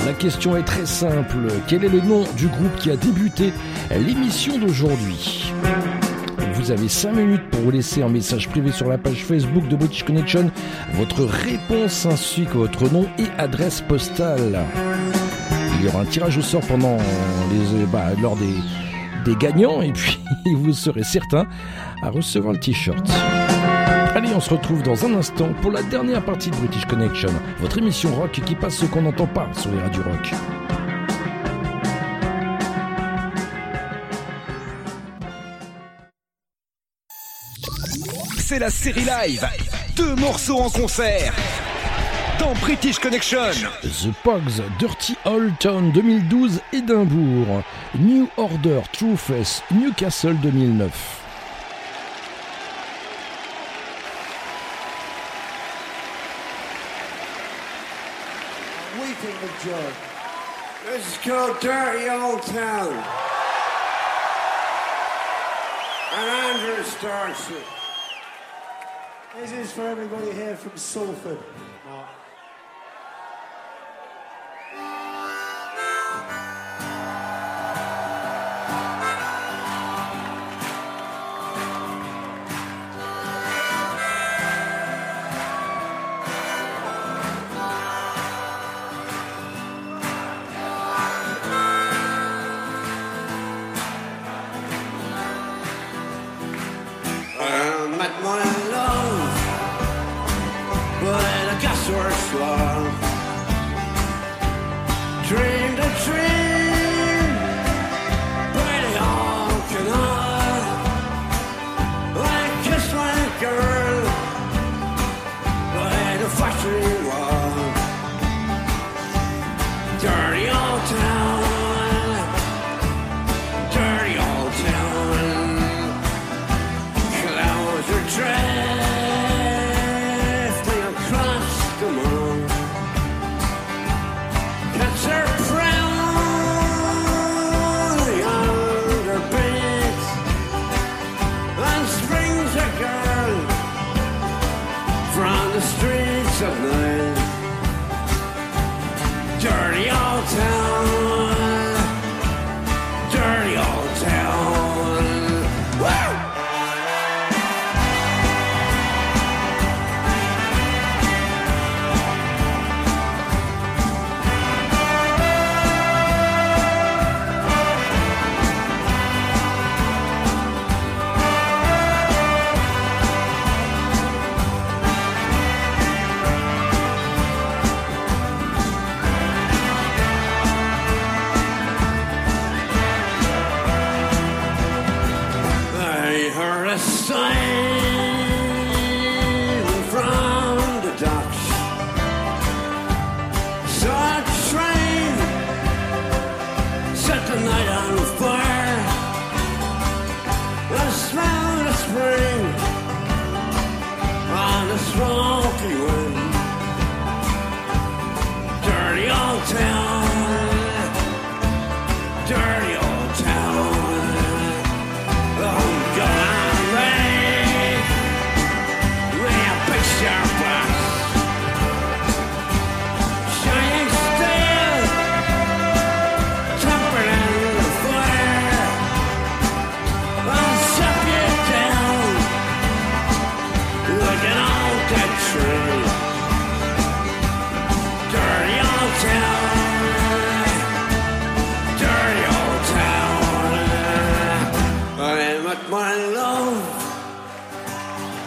La 0.05 0.13
question 0.13 0.55
est 0.55 0.63
très 0.63 0.85
simple. 0.85 1.47
Quel 1.67 1.83
est 1.83 1.89
le 1.89 2.01
nom 2.01 2.23
du 2.37 2.47
groupe 2.47 2.75
qui 2.77 2.91
a 2.91 2.95
débuté 2.97 3.51
l'émission 3.91 4.59
d'aujourd'hui? 4.59 5.51
Vous 6.53 6.71
avez 6.71 6.87
5 6.87 7.11
minutes 7.13 7.49
pour 7.51 7.61
vous 7.61 7.71
laisser 7.71 8.01
un 8.01 8.09
message 8.09 8.47
privé 8.49 8.71
sur 8.71 8.87
la 8.87 8.97
page 8.97 9.23
Facebook 9.25 9.67
de 9.67 9.75
British 9.75 10.03
Connection 10.03 10.51
votre 10.95 11.25
réponse 11.25 12.05
ainsi 12.05 12.45
que 12.45 12.57
votre 12.57 12.91
nom 12.91 13.05
et 13.19 13.27
adresse 13.37 13.81
postale. 13.81 14.65
Il 15.77 15.85
y 15.85 15.87
aura 15.89 16.01
un 16.01 16.05
tirage 16.05 16.37
au 16.37 16.41
sort 16.41 16.65
pendant 16.65 16.97
les, 17.51 17.85
bah, 17.85 18.11
lors 18.21 18.37
des, 18.37 18.55
des 19.25 19.35
gagnants 19.35 19.81
et 19.81 19.91
puis 19.91 20.19
vous 20.55 20.73
serez 20.73 21.03
certain 21.03 21.47
à 22.01 22.09
recevoir 22.09 22.53
le 22.53 22.59
t-shirt. 22.59 23.05
Allez, 24.15 24.29
on 24.33 24.39
se 24.39 24.49
retrouve 24.49 24.81
dans 24.83 25.05
un 25.05 25.13
instant 25.15 25.49
pour 25.61 25.71
la 25.71 25.83
dernière 25.83 26.23
partie 26.23 26.49
de 26.49 26.55
British 26.55 26.85
Connection, 26.85 27.29
votre 27.59 27.77
émission 27.77 28.15
rock 28.15 28.31
qui 28.45 28.55
passe 28.55 28.75
ce 28.75 28.85
qu'on 28.85 29.01
n'entend 29.01 29.27
pas 29.27 29.49
sur 29.53 29.71
les 29.71 29.81
radios 29.81 30.03
rock. 30.03 30.31
C'est 38.37 38.59
la 38.59 38.69
série 38.69 39.03
live. 39.03 39.45
Deux 39.95 40.15
morceaux 40.15 40.59
en 40.59 40.69
concert. 40.69 41.33
Dans 42.39 42.53
British 42.55 42.99
Connection. 42.99 43.51
The 43.81 44.11
Pogs, 44.23 44.61
Dirty 44.79 45.15
Old 45.25 45.57
Town 45.59 45.91
2012, 45.91 46.59
Édimbourg. 46.73 47.63
New 47.97 48.27
Order, 48.37 48.81
True 48.91 49.15
Face, 49.15 49.61
Newcastle 49.71 50.35
2009. 50.41 50.89
weeping 59.15 59.41
with 59.41 59.63
joy. 59.63 60.91
This 60.91 61.07
is 61.07 61.17
called 61.17 61.59
Dirty 61.59 62.09
Old 62.09 62.41
Town. 62.43 62.93
And 66.13 66.29
Andrew 66.29 66.83
starts 66.83 67.49
it. 67.51 67.74
This 69.37 69.51
is 69.51 69.71
for 69.73 69.81
everybody 69.81 70.31
here 70.31 70.55
from 70.55 70.77
Salford. 70.77 71.37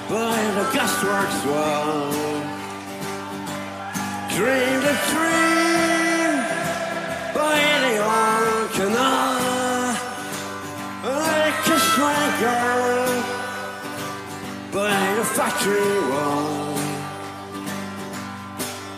By 0.08 0.40
the 0.56 0.64
gasworks 0.72 1.44
wall. 1.44 2.10
Dreamed 4.34 4.84
a 4.84 4.96
dream 5.10 6.34
by 7.34 7.60
the 7.84 7.94
old 8.16 8.70
canal. 8.72 9.36
I 11.04 11.52
kissed 11.64 11.98
my 11.98 12.24
girl 12.40 13.08
by 14.72 15.14
the 15.18 15.24
factory 15.24 16.00
wall. 16.10 16.78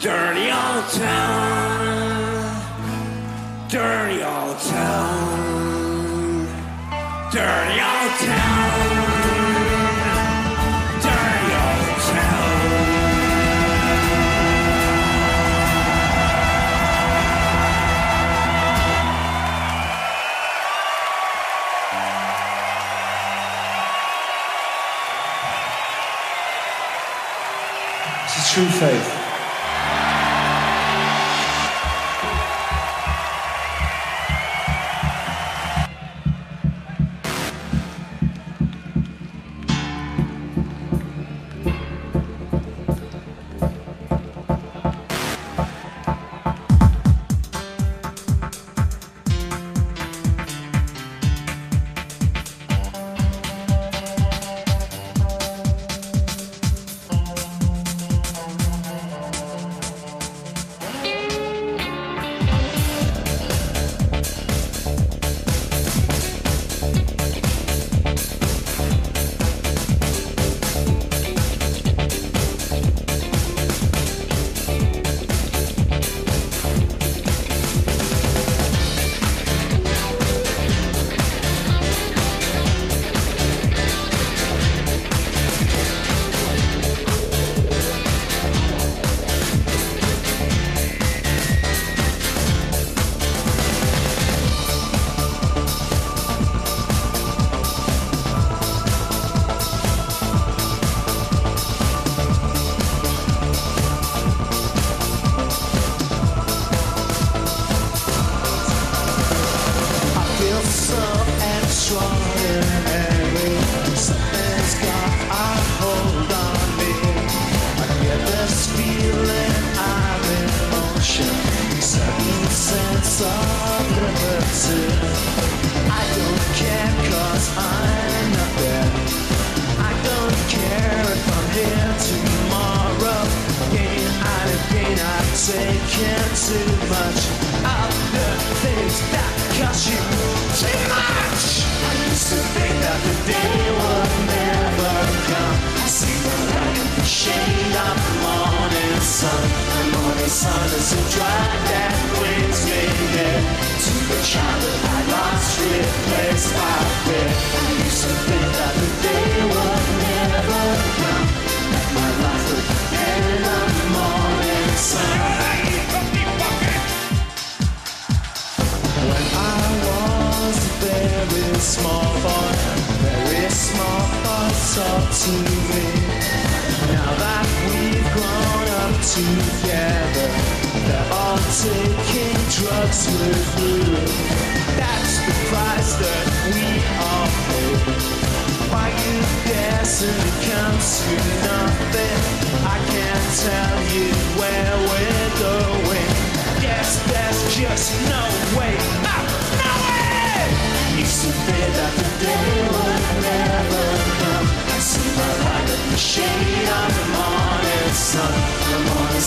Dirty 0.01 0.47
old 0.51 0.87
town, 0.95 2.63
dirty 3.69 4.23
old 4.23 4.59
town. 4.61 5.41
Dirty 7.33 7.80
true 28.53 28.67
faith. 28.69 29.10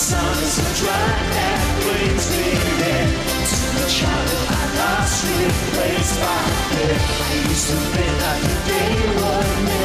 sun's 0.04 0.58
a 0.58 0.84
dry 0.84 1.12
that 1.32 1.60
brings 1.80 2.24
me 2.36 2.52
near 2.80 3.06
to 3.52 3.66
the 3.80 3.88
child 3.88 4.36
I 4.52 4.64
lost, 4.80 5.24
replaced 5.24 6.20
by 6.20 6.42
fear. 6.68 6.96
I 7.24 7.48
used 7.48 7.68
to 7.70 7.76
think 7.94 8.14
that 8.20 8.38
the 8.44 8.56
day 8.68 8.90
would 9.16 9.64
near. 9.64 9.83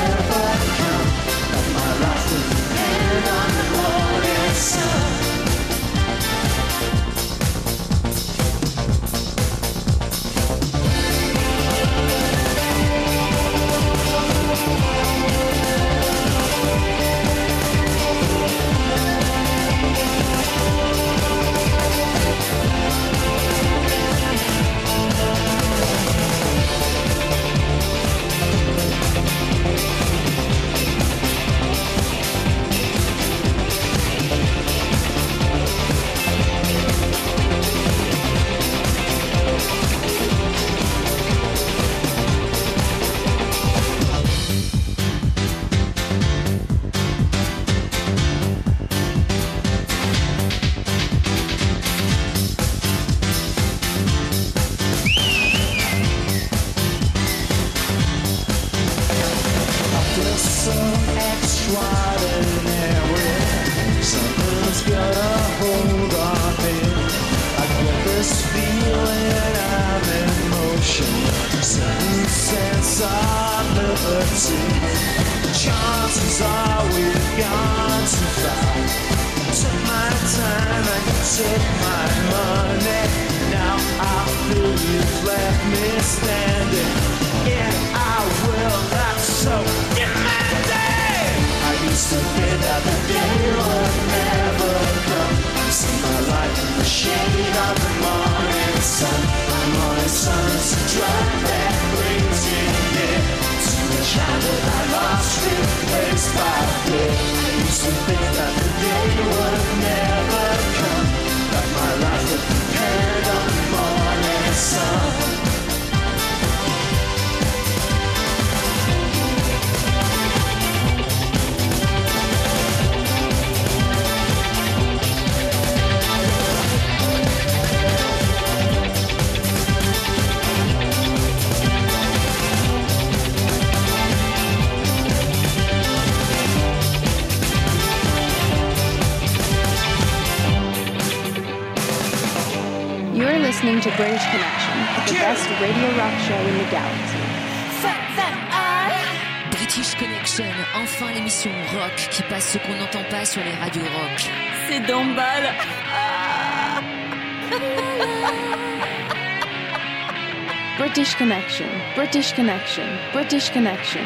British 161.60 161.74
Connection, 161.96 161.96
British 161.96 162.34
Connection, 162.34 162.88
British 163.12 163.50
Connection. 163.50 164.04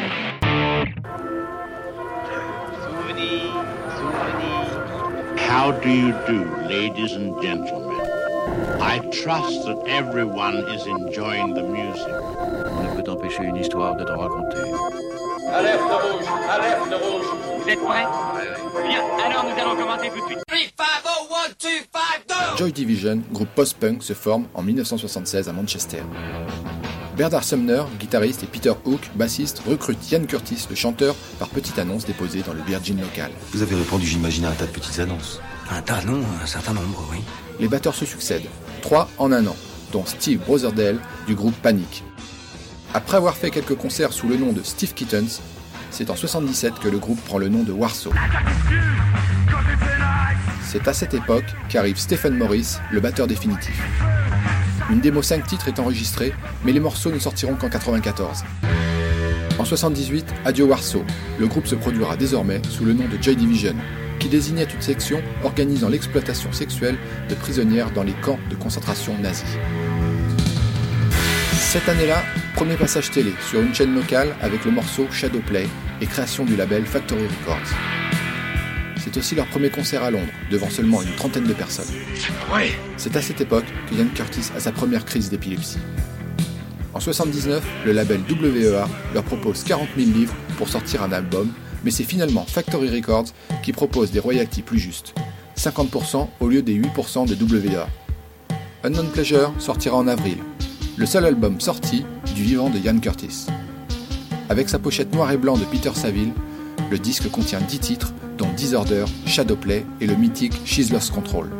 How 5.38 5.70
do 5.70 5.88
you 5.88 6.12
do, 6.26 6.44
ladies 6.68 7.12
and 7.12 7.40
gentlemen? 7.40 8.00
I 8.80 8.98
trust 9.12 9.64
that 9.66 9.78
everyone 9.86 10.56
is 10.74 10.86
enjoying 10.86 11.54
the 11.54 11.62
music. 11.62 12.14
On 12.72 12.82
ne 12.82 13.00
peut 13.00 13.08
empêcher 13.10 13.44
une 13.44 13.56
histoire 13.56 13.94
de 13.96 14.04
te 14.04 14.10
raconter. 14.10 14.72
Alerte 15.52 15.80
rouge, 15.80 16.26
alerte 16.50 16.94
rouge. 17.02 17.26
Vous 17.62 17.68
êtes 17.68 17.80
prêts? 17.84 18.06
Bien, 18.88 19.02
alors 19.24 19.44
nous 19.44 19.62
allons 19.62 19.76
commencer 19.76 20.10
tout 20.10 20.20
de 20.20 20.26
suite. 20.28 20.74
3, 20.76 20.86
5, 20.86 21.04
0, 21.04 21.34
1, 21.34 21.48
2, 21.62 21.68
5, 21.92 22.56
2 22.56 22.58
Joy 22.58 22.72
Division, 22.72 23.22
groupe 23.32 23.48
post-punk, 23.54 24.02
se 24.02 24.12
forme 24.12 24.46
en 24.54 24.62
1976 24.62 25.48
à 25.48 25.52
Manchester. 25.52 26.02
Bernard 27.16 27.44
Sumner, 27.44 27.84
guitariste, 28.00 28.42
et 28.42 28.46
Peter 28.46 28.72
Hook, 28.84 29.00
bassiste, 29.14 29.62
recrutent 29.68 30.10
Ian 30.10 30.24
Curtis, 30.24 30.66
le 30.68 30.74
chanteur, 30.74 31.14
par 31.38 31.48
petite 31.48 31.78
annonce 31.78 32.04
déposée 32.04 32.42
dans 32.42 32.52
le 32.52 32.62
Virgin 32.62 33.00
local. 33.00 33.30
Vous 33.52 33.62
avez 33.62 33.76
répondu, 33.76 34.04
j'imagine, 34.04 34.46
à 34.46 34.48
un 34.48 34.54
tas 34.54 34.66
de 34.66 34.72
petites 34.72 34.98
annonces. 34.98 35.40
Un 35.70 35.80
tas, 35.80 36.02
non, 36.04 36.20
un 36.42 36.46
certain 36.46 36.72
nombre, 36.72 37.06
oui. 37.12 37.18
Les 37.60 37.68
batteurs 37.68 37.94
se 37.94 38.04
succèdent, 38.04 38.48
trois 38.82 39.08
en 39.18 39.30
un 39.30 39.46
an, 39.46 39.54
dont 39.92 40.04
Steve 40.04 40.40
Brotherdale 40.40 40.98
du 41.28 41.36
groupe 41.36 41.54
Panic. 41.54 42.02
Après 42.94 43.16
avoir 43.16 43.36
fait 43.36 43.50
quelques 43.50 43.76
concerts 43.76 44.12
sous 44.12 44.26
le 44.26 44.36
nom 44.36 44.52
de 44.52 44.62
Steve 44.64 44.92
Kittens, 44.92 45.40
c'est 45.92 46.10
en 46.10 46.16
77 46.16 46.80
que 46.80 46.88
le 46.88 46.98
groupe 46.98 47.20
prend 47.24 47.38
le 47.38 47.48
nom 47.48 47.62
de 47.62 47.70
Warsaw. 47.70 48.12
C'est 50.66 50.88
à 50.88 50.92
cette 50.92 51.14
époque 51.14 51.44
qu'arrive 51.68 51.96
Stephen 51.96 52.36
Morris, 52.36 52.78
le 52.90 52.98
batteur 52.98 53.28
définitif. 53.28 53.80
Une 54.90 55.00
démo 55.00 55.22
5 55.22 55.46
titres 55.46 55.68
est 55.68 55.78
enregistrée, 55.78 56.34
mais 56.64 56.72
les 56.72 56.80
morceaux 56.80 57.10
ne 57.10 57.18
sortiront 57.18 57.54
qu'en 57.54 57.70
94. 57.70 58.44
En 59.58 59.64
78, 59.64 60.26
Adieu 60.44 60.64
Warsaw, 60.64 61.04
le 61.38 61.46
groupe 61.46 61.66
se 61.66 61.74
produira 61.74 62.16
désormais 62.16 62.60
sous 62.68 62.84
le 62.84 62.92
nom 62.92 63.04
de 63.08 63.22
Joy 63.22 63.34
Division, 63.34 63.74
qui 64.18 64.28
désignait 64.28 64.64
une 64.64 64.82
section 64.82 65.22
organisant 65.42 65.88
l'exploitation 65.88 66.52
sexuelle 66.52 66.98
de 67.30 67.34
prisonnières 67.34 67.92
dans 67.92 68.02
les 68.02 68.12
camps 68.12 68.38
de 68.50 68.56
concentration 68.56 69.16
nazis. 69.18 69.56
Cette 71.52 71.88
année-là, 71.88 72.22
premier 72.54 72.76
passage 72.76 73.10
télé 73.10 73.32
sur 73.48 73.60
une 73.60 73.74
chaîne 73.74 73.94
locale 73.94 74.36
avec 74.42 74.64
le 74.64 74.70
morceau 74.70 75.06
Shadowplay 75.10 75.66
et 76.00 76.06
création 76.06 76.44
du 76.44 76.56
label 76.56 76.84
Factory 76.84 77.22
Records. 77.22 77.93
C'est 79.04 79.18
aussi 79.18 79.34
leur 79.34 79.46
premier 79.48 79.68
concert 79.68 80.02
à 80.02 80.10
Londres, 80.10 80.32
devant 80.50 80.70
seulement 80.70 81.02
une 81.02 81.14
trentaine 81.14 81.44
de 81.44 81.52
personnes. 81.52 81.92
C'est 82.96 83.14
à 83.16 83.20
cette 83.20 83.38
époque 83.38 83.66
que 83.90 83.94
Ian 83.94 84.06
Curtis 84.14 84.50
a 84.56 84.60
sa 84.60 84.72
première 84.72 85.04
crise 85.04 85.28
d'épilepsie. 85.28 85.76
En 86.94 87.00
79, 87.00 87.62
le 87.84 87.92
label 87.92 88.22
WEA 88.30 88.88
leur 89.12 89.24
propose 89.24 89.62
40 89.62 89.88
000 89.98 90.10
livres 90.10 90.34
pour 90.56 90.70
sortir 90.70 91.02
un 91.02 91.12
album, 91.12 91.52
mais 91.84 91.90
c'est 91.90 92.04
finalement 92.04 92.46
Factory 92.46 92.88
Records 92.88 93.26
qui 93.62 93.74
propose 93.74 94.10
des 94.10 94.20
royalties 94.20 94.62
plus 94.62 94.78
justes, 94.78 95.14
50% 95.58 96.26
au 96.40 96.48
lieu 96.48 96.62
des 96.62 96.80
8% 96.80 97.28
de 97.28 97.34
WEA. 97.34 97.86
Unknown 98.84 99.10
Pleasure 99.10 99.52
sortira 99.58 99.98
en 99.98 100.08
avril, 100.08 100.38
le 100.96 101.04
seul 101.04 101.26
album 101.26 101.60
sorti 101.60 102.06
du 102.34 102.42
vivant 102.42 102.70
de 102.70 102.78
Ian 102.78 102.98
Curtis. 102.98 103.48
Avec 104.48 104.70
sa 104.70 104.78
pochette 104.78 105.14
noir 105.14 105.30
et 105.30 105.36
blanc 105.36 105.58
de 105.58 105.64
Peter 105.64 105.92
Saville, 105.92 106.32
le 106.90 106.98
disque 106.98 107.30
contient 107.30 107.60
10 107.60 107.78
titres, 107.80 108.14
dont 108.36 108.52
Disorder, 108.52 109.04
Shadowplay 109.26 109.84
et 110.00 110.06
le 110.06 110.14
mythique 110.14 110.60
She's 110.64 110.90
Lost 110.90 111.12
Control. 111.12 111.50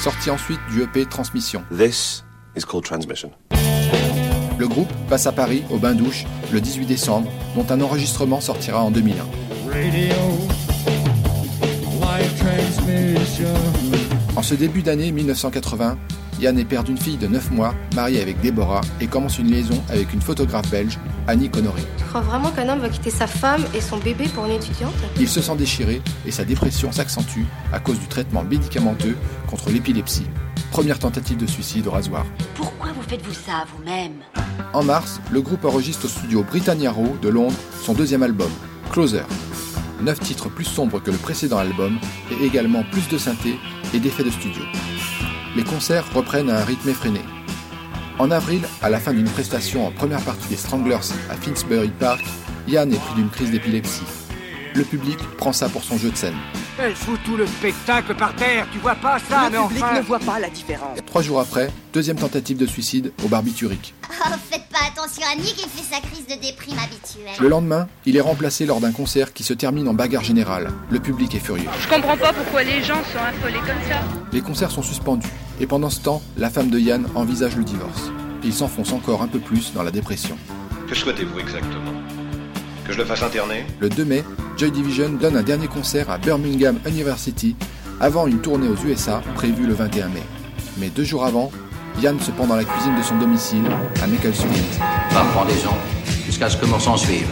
Sorti 0.00 0.30
ensuite 0.30 0.60
du 0.70 0.82
EP 0.82 1.06
Transmission. 1.06 1.62
This 1.76 2.24
is 2.56 2.64
called 2.64 2.84
transmission. 2.84 3.30
Le 4.58 4.68
groupe 4.68 4.92
passe 5.08 5.26
à 5.26 5.32
Paris 5.32 5.64
au 5.70 5.78
Bain 5.78 5.94
Douche 5.94 6.24
le 6.52 6.60
18 6.60 6.86
décembre, 6.86 7.30
dont 7.56 7.66
un 7.70 7.80
enregistrement 7.80 8.40
sortira 8.40 8.82
en 8.82 8.90
2001. 8.90 9.24
En 14.36 14.42
ce 14.42 14.54
début 14.54 14.82
d'année 14.82 15.12
1980, 15.12 15.96
Yann 16.40 16.58
est 16.58 16.64
père 16.64 16.82
d'une 16.82 16.98
fille 16.98 17.16
de 17.16 17.28
9 17.28 17.52
mois, 17.52 17.72
marié 17.94 18.20
avec 18.20 18.40
Déborah, 18.40 18.80
et 19.00 19.06
commence 19.06 19.38
une 19.38 19.48
liaison 19.48 19.80
avec 19.88 20.12
une 20.12 20.20
photographe 20.20 20.68
belge, 20.70 20.98
Annie 21.28 21.48
Connery. 21.48 21.82
Tu 21.96 22.04
crois 22.04 22.20
vraiment 22.22 22.50
qu'un 22.50 22.68
homme 22.68 22.80
va 22.80 22.88
quitter 22.88 23.10
sa 23.10 23.28
femme 23.28 23.62
et 23.74 23.80
son 23.80 23.98
bébé 23.98 24.26
pour 24.34 24.44
une 24.46 24.52
étudiante? 24.52 24.92
Il 25.20 25.28
se 25.28 25.40
sent 25.40 25.54
déchiré 25.56 26.02
et 26.26 26.32
sa 26.32 26.44
dépression 26.44 26.90
s'accentue 26.90 27.44
à 27.72 27.78
cause 27.78 28.00
du 28.00 28.08
traitement 28.08 28.42
médicamenteux 28.42 29.16
contre 29.48 29.70
l'épilepsie. 29.70 30.26
Première 30.72 30.98
tentative 30.98 31.36
de 31.36 31.46
suicide 31.46 31.86
au 31.86 31.92
rasoir. 31.92 32.26
Pourquoi 32.56 32.90
vous 32.92 33.02
faites-vous 33.02 33.34
ça 33.34 33.64
vous-même? 33.76 34.14
En 34.72 34.82
mars, 34.82 35.20
le 35.30 35.40
groupe 35.42 35.64
enregistre 35.64 36.06
au 36.06 36.08
studio 36.08 36.42
Britannia 36.42 36.90
Row 36.90 37.16
de 37.22 37.28
Londres 37.28 37.54
son 37.84 37.94
deuxième 37.94 38.24
album, 38.24 38.50
Closer. 38.90 39.22
Neuf 40.00 40.20
titres 40.20 40.48
plus 40.48 40.64
sombres 40.64 41.00
que 41.00 41.10
le 41.10 41.16
précédent 41.16 41.58
album 41.58 41.98
et 42.30 42.44
également 42.44 42.84
plus 42.90 43.08
de 43.08 43.18
synthé 43.18 43.56
et 43.92 44.00
d'effets 44.00 44.24
de 44.24 44.30
studio. 44.30 44.62
Les 45.56 45.64
concerts 45.64 46.12
reprennent 46.12 46.50
à 46.50 46.60
un 46.60 46.64
rythme 46.64 46.88
effréné. 46.88 47.20
En 48.18 48.30
avril, 48.30 48.62
à 48.82 48.90
la 48.90 48.98
fin 49.00 49.12
d'une 49.12 49.28
prestation 49.28 49.86
en 49.86 49.90
première 49.90 50.20
partie 50.22 50.48
des 50.48 50.56
Stranglers 50.56 51.12
à 51.30 51.34
Finsbury 51.34 51.90
Park, 51.98 52.24
Ian 52.68 52.90
est 52.90 53.00
pris 53.00 53.14
d'une 53.14 53.30
crise 53.30 53.50
d'épilepsie. 53.50 54.23
Le 54.74 54.82
public 54.82 55.18
prend 55.36 55.52
ça 55.52 55.68
pour 55.68 55.84
son 55.84 55.96
jeu 55.96 56.10
de 56.10 56.16
scène. 56.16 56.34
Elle 56.80 56.96
fout 56.96 57.20
tout 57.24 57.36
le 57.36 57.46
spectacle 57.46 58.12
par 58.16 58.34
terre, 58.34 58.66
tu 58.72 58.80
vois 58.80 58.96
pas 58.96 59.18
ça, 59.20 59.48
Le 59.48 59.68
public 59.68 59.84
enfin... 59.84 60.00
ne 60.00 60.02
voit 60.02 60.18
pas 60.18 60.40
la 60.40 60.50
différence. 60.50 60.98
Trois 61.06 61.22
jours 61.22 61.38
après, 61.38 61.70
deuxième 61.92 62.16
tentative 62.16 62.56
de 62.56 62.66
suicide 62.66 63.12
au 63.24 63.28
barbiturique. 63.28 63.94
Oh, 64.26 64.36
faites 64.50 64.66
pas 64.72 64.78
attention 64.90 65.22
à 65.30 65.36
Nick, 65.36 65.54
il 65.58 65.68
fait 65.68 65.94
sa 65.94 66.00
crise 66.00 66.26
de 66.26 66.40
déprime 66.40 66.78
habituelle. 66.78 67.34
Le 67.38 67.48
lendemain, 67.48 67.88
il 68.06 68.16
est 68.16 68.20
remplacé 68.22 68.64
lors 68.64 68.80
d'un 68.80 68.92
concert 68.92 69.32
qui 69.34 69.42
se 69.42 69.52
termine 69.52 69.86
en 69.86 69.92
bagarre 69.92 70.24
générale. 70.24 70.70
Le 70.88 70.98
public 70.98 71.34
est 71.34 71.40
furieux. 71.40 71.68
Je 71.82 71.88
comprends 71.88 72.16
pas 72.16 72.32
pourquoi 72.32 72.62
les 72.62 72.82
gens 72.82 73.02
sont 73.12 73.18
affolés 73.18 73.58
comme 73.58 73.82
ça. 73.88 74.00
Les 74.32 74.40
concerts 74.40 74.70
sont 74.70 74.82
suspendus, 74.82 75.28
et 75.60 75.66
pendant 75.66 75.90
ce 75.90 76.00
temps, 76.00 76.22
la 76.38 76.48
femme 76.48 76.70
de 76.70 76.78
Yann 76.78 77.06
envisage 77.14 77.56
le 77.56 77.64
divorce. 77.64 78.10
Il 78.44 78.54
s'enfonce 78.54 78.92
encore 78.92 79.20
un 79.20 79.28
peu 79.28 79.40
plus 79.40 79.72
dans 79.74 79.82
la 79.82 79.90
dépression. 79.90 80.38
Que 80.88 80.94
souhaitez-vous 80.94 81.38
exactement? 81.38 82.03
Que 82.86 82.92
je 82.92 82.98
le 82.98 83.04
fasse 83.04 83.22
interner 83.22 83.64
Le 83.80 83.88
2 83.88 84.04
mai, 84.04 84.24
Joy 84.58 84.70
Division 84.70 85.08
donne 85.08 85.36
un 85.36 85.42
dernier 85.42 85.68
concert 85.68 86.10
à 86.10 86.18
Birmingham 86.18 86.78
University 86.86 87.56
avant 88.00 88.26
une 88.26 88.40
tournée 88.40 88.68
aux 88.68 88.76
USA 88.86 89.22
prévue 89.34 89.66
le 89.66 89.72
21 89.72 90.08
mai. 90.08 90.22
Mais 90.76 90.88
deux 90.88 91.04
jours 91.04 91.24
avant, 91.24 91.50
Yann 92.02 92.20
se 92.20 92.30
pend 92.30 92.46
dans 92.46 92.56
la 92.56 92.64
cuisine 92.64 92.94
de 92.96 93.02
son 93.02 93.16
domicile 93.16 93.64
à 94.02 94.06
Macclesfield. 94.06 94.52
Par 95.10 95.26
pendaison, 95.32 95.72
jusqu'à 96.26 96.50
ce 96.50 96.58
que 96.58 96.66
mon 96.66 96.78
sang 96.78 96.96
suive. 96.96 97.28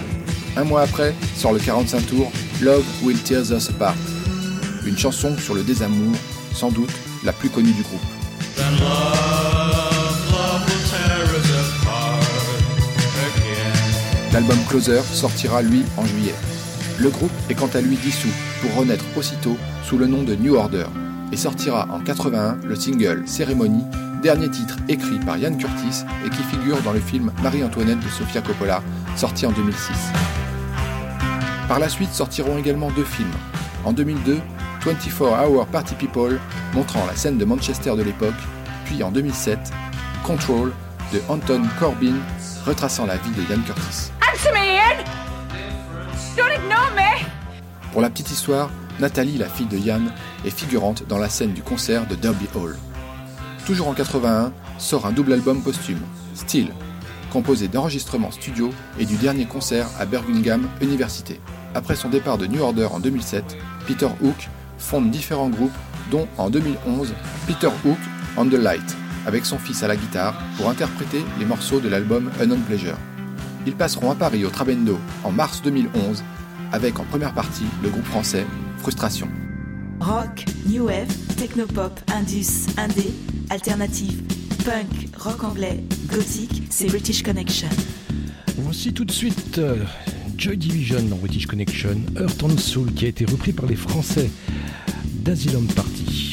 Un 0.56 0.64
mois 0.64 0.82
après, 0.82 1.14
sort 1.36 1.52
le 1.52 1.58
45 1.58 2.06
tours 2.06 2.32
Love 2.62 2.84
Will 3.02 3.18
Tear 3.18 3.42
Us 3.42 3.68
Apart, 3.68 3.96
une 4.86 4.96
chanson 4.96 5.36
sur 5.38 5.54
le 5.54 5.62
désamour, 5.62 6.14
sans 6.54 6.70
doute 6.70 6.92
la 7.24 7.32
plus 7.32 7.50
connue 7.50 7.72
du 7.72 7.82
groupe. 7.82 9.21
L'album 14.32 14.58
Closer 14.68 15.00
sortira 15.02 15.62
lui 15.62 15.84
en 15.96 16.06
juillet. 16.06 16.34
Le 16.98 17.10
groupe 17.10 17.32
est 17.50 17.54
quant 17.54 17.70
à 17.74 17.80
lui 17.80 17.96
dissous 17.96 18.32
pour 18.60 18.74
renaître 18.76 19.04
aussitôt 19.16 19.56
sous 19.84 19.98
le 19.98 20.06
nom 20.06 20.22
de 20.22 20.34
New 20.34 20.54
Order 20.54 20.86
et 21.32 21.36
sortira 21.36 21.88
en 21.90 22.00
81 22.00 22.58
le 22.64 22.74
single 22.74 23.24
Ceremony 23.26 23.82
dernier 24.22 24.48
titre 24.48 24.76
écrit 24.88 25.18
par 25.18 25.36
Ian 25.36 25.54
Curtis 25.54 26.04
et 26.24 26.30
qui 26.30 26.42
figure 26.44 26.80
dans 26.82 26.92
le 26.92 27.00
film 27.00 27.32
Marie-Antoinette 27.42 27.98
de 27.98 28.08
Sofia 28.08 28.40
Coppola, 28.40 28.80
sorti 29.16 29.44
en 29.46 29.50
2006. 29.50 29.92
Par 31.66 31.80
la 31.80 31.88
suite 31.88 32.12
sortiront 32.12 32.56
également 32.56 32.90
deux 32.92 33.04
films. 33.04 33.32
En 33.84 33.92
2002, 33.92 34.38
24 34.84 35.22
Hour 35.22 35.66
Party 35.66 35.94
People, 35.96 36.38
montrant 36.72 37.04
la 37.06 37.16
scène 37.16 37.36
de 37.36 37.44
Manchester 37.44 37.96
de 37.96 38.02
l'époque, 38.02 38.34
puis 38.84 39.02
en 39.02 39.10
2007, 39.10 39.58
Control 40.22 40.72
de 41.12 41.20
Anton 41.28 41.62
Corbin, 41.80 42.14
retraçant 42.64 43.06
la 43.06 43.16
vie 43.16 43.30
de 43.30 43.42
Ian 43.52 43.60
Curtis. 43.66 44.11
Pour 47.92 48.00
la 48.00 48.08
petite 48.08 48.30
histoire, 48.30 48.70
Nathalie, 48.98 49.36
la 49.36 49.48
fille 49.48 49.66
de 49.66 49.76
Ian, 49.76 50.00
est 50.46 50.50
figurante 50.50 51.06
dans 51.06 51.18
la 51.18 51.28
scène 51.28 51.52
du 51.52 51.62
concert 51.62 52.06
de 52.06 52.14
Derby 52.14 52.46
Hall. 52.54 52.76
Toujours 53.66 53.88
en 53.88 53.92
81, 53.92 54.52
sort 54.78 55.04
un 55.04 55.12
double 55.12 55.34
album 55.34 55.62
posthume, 55.62 56.00
Still, 56.34 56.68
composé 57.30 57.68
d'enregistrements 57.68 58.30
studio 58.30 58.70
et 58.98 59.04
du 59.04 59.16
dernier 59.16 59.44
concert 59.44 59.86
à 59.98 60.06
Birmingham 60.06 60.66
Université. 60.80 61.38
Après 61.74 61.94
son 61.94 62.08
départ 62.08 62.38
de 62.38 62.46
New 62.46 62.62
Order 62.62 62.86
en 62.86 63.00
2007, 63.00 63.58
Peter 63.86 64.08
Hook 64.22 64.48
fonde 64.78 65.10
différents 65.10 65.50
groupes, 65.50 65.76
dont 66.10 66.26
en 66.38 66.48
2011 66.48 67.12
Peter 67.46 67.70
Hook 67.84 67.98
on 68.38 68.46
the 68.46 68.54
Light, 68.54 68.96
avec 69.26 69.44
son 69.44 69.58
fils 69.58 69.82
à 69.82 69.88
la 69.88 69.96
guitare 69.96 70.34
pour 70.56 70.70
interpréter 70.70 71.22
les 71.38 71.44
morceaux 71.44 71.80
de 71.80 71.90
l'album 71.90 72.30
Unknown 72.40 72.60
Pleasure. 72.62 72.96
Ils 73.66 73.74
passeront 73.74 74.10
à 74.10 74.14
Paris 74.14 74.44
au 74.44 74.50
Trabendo 74.50 74.98
en 75.22 75.30
mars 75.30 75.62
2011, 75.62 76.24
avec 76.72 76.98
en 76.98 77.04
première 77.04 77.32
partie 77.32 77.64
le 77.82 77.90
groupe 77.90 78.04
français 78.04 78.44
Frustration. 78.78 79.28
Rock, 80.00 80.44
new 80.66 80.86
wave, 80.86 81.14
technopop, 81.36 82.00
indus, 82.12 82.66
indé, 82.76 83.12
alternative, 83.50 84.20
punk, 84.64 85.08
rock 85.16 85.44
anglais, 85.44 85.84
gothique, 86.08 86.64
c'est 86.70 86.86
British 86.86 87.22
Connection. 87.22 87.68
Voici 88.58 88.92
tout 88.92 89.04
de 89.04 89.12
suite 89.12 89.58
euh, 89.58 89.84
Joy 90.36 90.56
Division 90.56 91.02
dans 91.02 91.16
British 91.16 91.46
Connection, 91.46 92.00
Earth 92.18 92.42
and 92.42 92.58
Soul, 92.58 92.92
qui 92.92 93.04
a 93.04 93.08
été 93.08 93.24
repris 93.24 93.52
par 93.52 93.66
les 93.66 93.76
Français 93.76 94.28
d'Asylum 95.06 95.66
Party. 95.68 96.31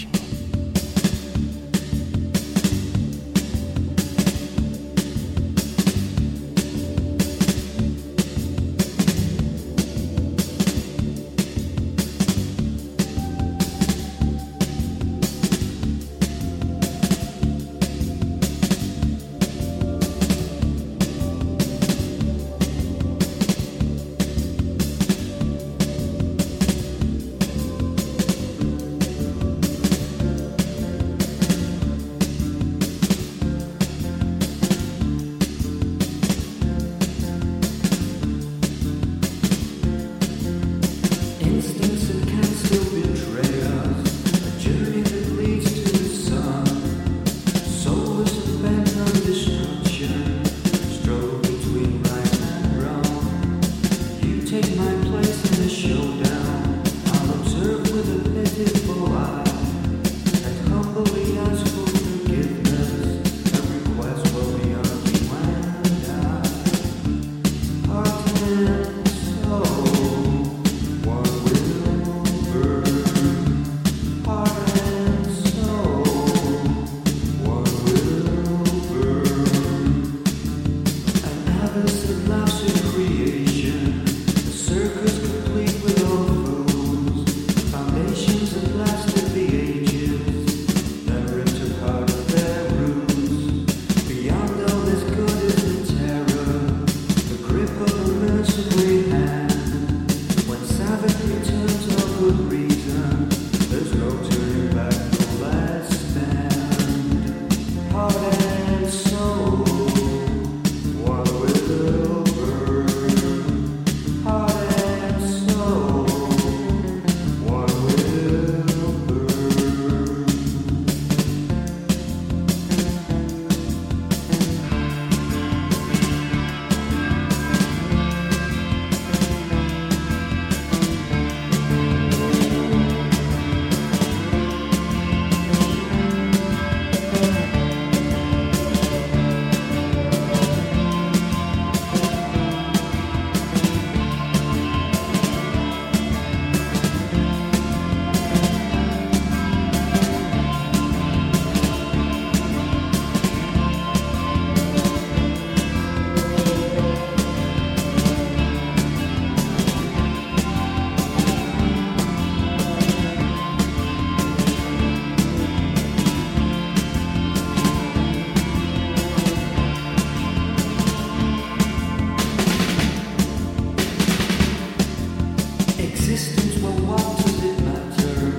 Existence, 176.12 176.58
well, 176.64 176.74
what 176.88 177.18
does 177.18 177.44
it 177.44 177.62
matter? 177.62 178.34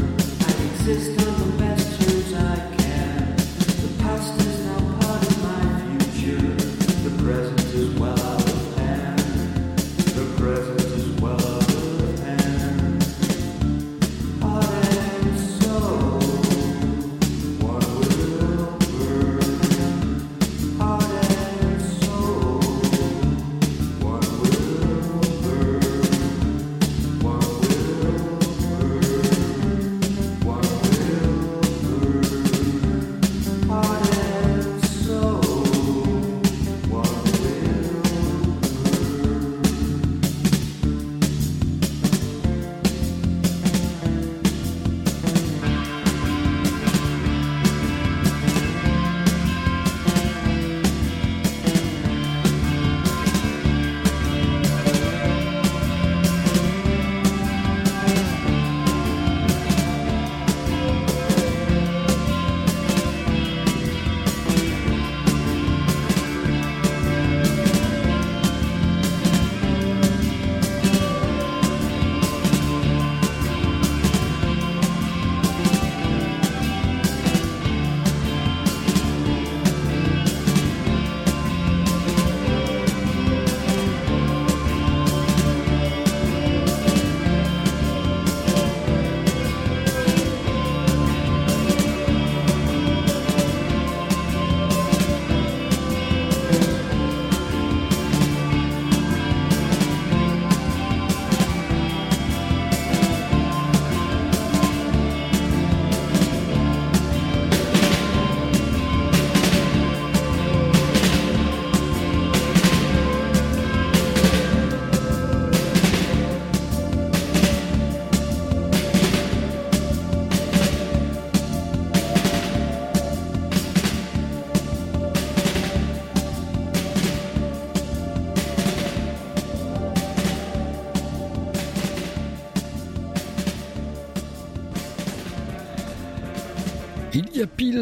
I 0.44 0.72
exist 0.72 1.29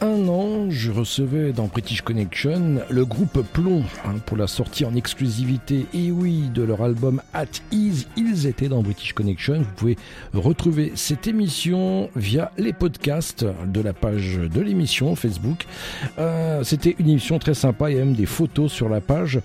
un 0.00 0.28
an, 0.28 0.70
je 0.70 0.92
recevais 0.92 1.52
dans 1.52 1.66
British 1.66 2.02
Connection 2.02 2.80
le 2.88 3.04
groupe 3.04 3.42
Plomb 3.52 3.82
hein, 4.06 4.14
pour 4.26 4.36
la 4.36 4.46
sortie 4.46 4.84
en 4.84 4.94
exclusivité, 4.94 5.86
et 5.92 6.12
oui, 6.12 6.50
de 6.54 6.62
leur 6.62 6.82
album 6.82 7.20
At 7.34 7.46
Ease. 7.72 8.06
Ils 8.16 8.46
étaient 8.46 8.68
dans 8.68 8.80
British 8.82 9.12
Connection. 9.12 9.58
Vous 9.58 9.74
pouvez 9.76 9.96
retrouver 10.34 10.92
cette 10.94 11.26
émission 11.26 12.10
via 12.14 12.52
les 12.58 12.72
podcasts 12.72 13.44
de 13.66 13.80
la 13.80 13.92
page 13.92 14.38
de 14.38 14.60
l'émission 14.60 15.16
Facebook. 15.16 15.66
Euh, 16.18 16.62
C'était 16.62 16.94
une 17.00 17.08
émission 17.10 17.40
très 17.40 17.54
sympa, 17.54 17.90
il 17.90 17.96
y 17.96 18.00
a 18.00 18.04
même 18.04 18.14
des 18.14 18.26
photos 18.26 18.70
sur 18.70 18.88
la 18.88 19.00
page. 19.00 19.40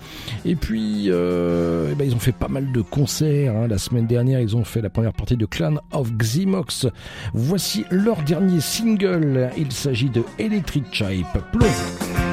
Et 0.46 0.56
puis, 0.56 1.06
euh, 1.08 1.90
eh 1.92 1.96
ben, 1.96 2.08
ils 2.08 2.14
ont 2.14 2.20
fait 2.20 2.32
pas 2.32 2.48
mal 2.48 2.72
de 2.72 2.82
concerts. 2.82 3.56
hein. 3.56 3.68
La 3.68 3.80
semaine 3.80 4.06
dernière, 4.06 4.40
ils 4.40 4.56
ont 4.56 4.64
fait 4.66 4.82
la 4.82 4.92
première 4.92 5.14
partie 5.14 5.36
de 5.38 5.48
Clan 5.48 5.78
of 5.92 6.12
Ximox. 6.14 6.86
Voici 7.34 7.86
leur 7.90 8.22
dernier 8.22 8.60
single. 8.62 9.50
Il 9.58 9.72
s'agit 9.72 10.10
de 10.10 10.22
Electric 10.44 10.92
Chipe. 10.92 11.42
Plomb. 11.54 12.33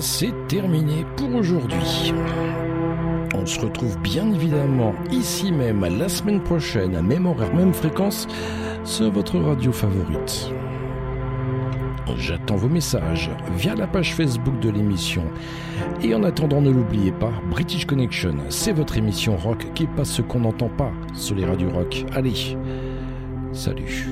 C'est 0.00 0.34
terminé 0.48 1.06
pour 1.16 1.32
aujourd'hui. 1.32 2.12
On 3.34 3.46
se 3.46 3.60
retrouve 3.60 3.96
bien 4.00 4.30
évidemment 4.32 4.92
ici 5.12 5.52
même 5.52 5.86
la 5.96 6.08
semaine 6.08 6.40
prochaine, 6.40 6.96
à 6.96 7.02
même 7.02 7.24
horaire, 7.24 7.54
même 7.54 7.72
fréquence, 7.72 8.26
sur 8.84 9.12
votre 9.12 9.38
radio 9.38 9.70
favorite. 9.70 10.52
J'attends 12.16 12.56
vos 12.56 12.68
messages 12.68 13.30
via 13.56 13.76
la 13.76 13.86
page 13.86 14.14
Facebook 14.14 14.58
de 14.58 14.70
l'émission. 14.70 15.22
Et 16.02 16.14
en 16.14 16.24
attendant, 16.24 16.60
ne 16.60 16.70
l'oubliez 16.70 17.12
pas, 17.12 17.32
British 17.48 17.86
Connection, 17.86 18.34
c'est 18.48 18.72
votre 18.72 18.98
émission 18.98 19.36
rock 19.36 19.64
qui 19.74 19.86
passe 19.86 20.10
ce 20.10 20.22
qu'on 20.22 20.40
n'entend 20.40 20.68
pas 20.68 20.92
sur 21.14 21.36
les 21.36 21.46
radios 21.46 21.70
rock. 21.70 22.04
Allez, 22.12 22.56
salut. 23.52 24.08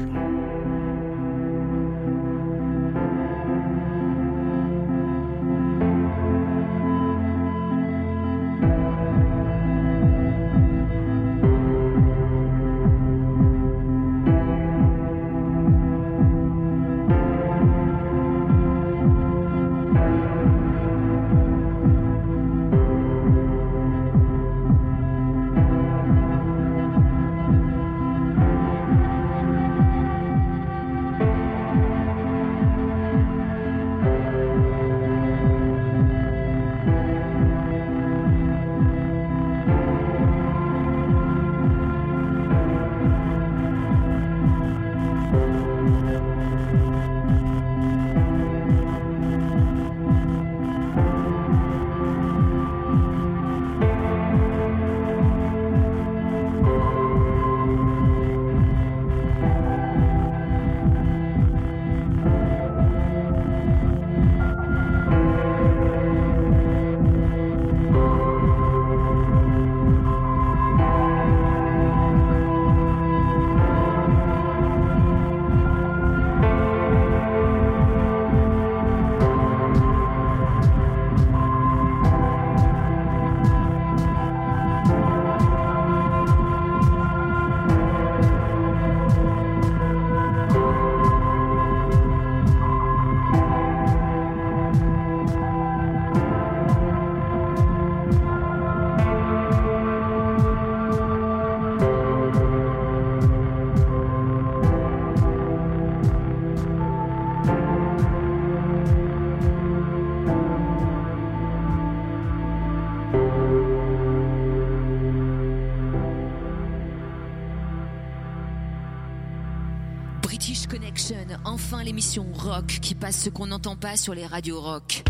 Qui 122.81 122.95
passe 122.95 123.19
ce 123.25 123.31
qu'on 123.31 123.47
n'entend 123.47 123.77
pas 123.77 123.97
sur 123.97 124.15
les 124.15 124.27
radios 124.27 124.61
rock. 124.61 125.03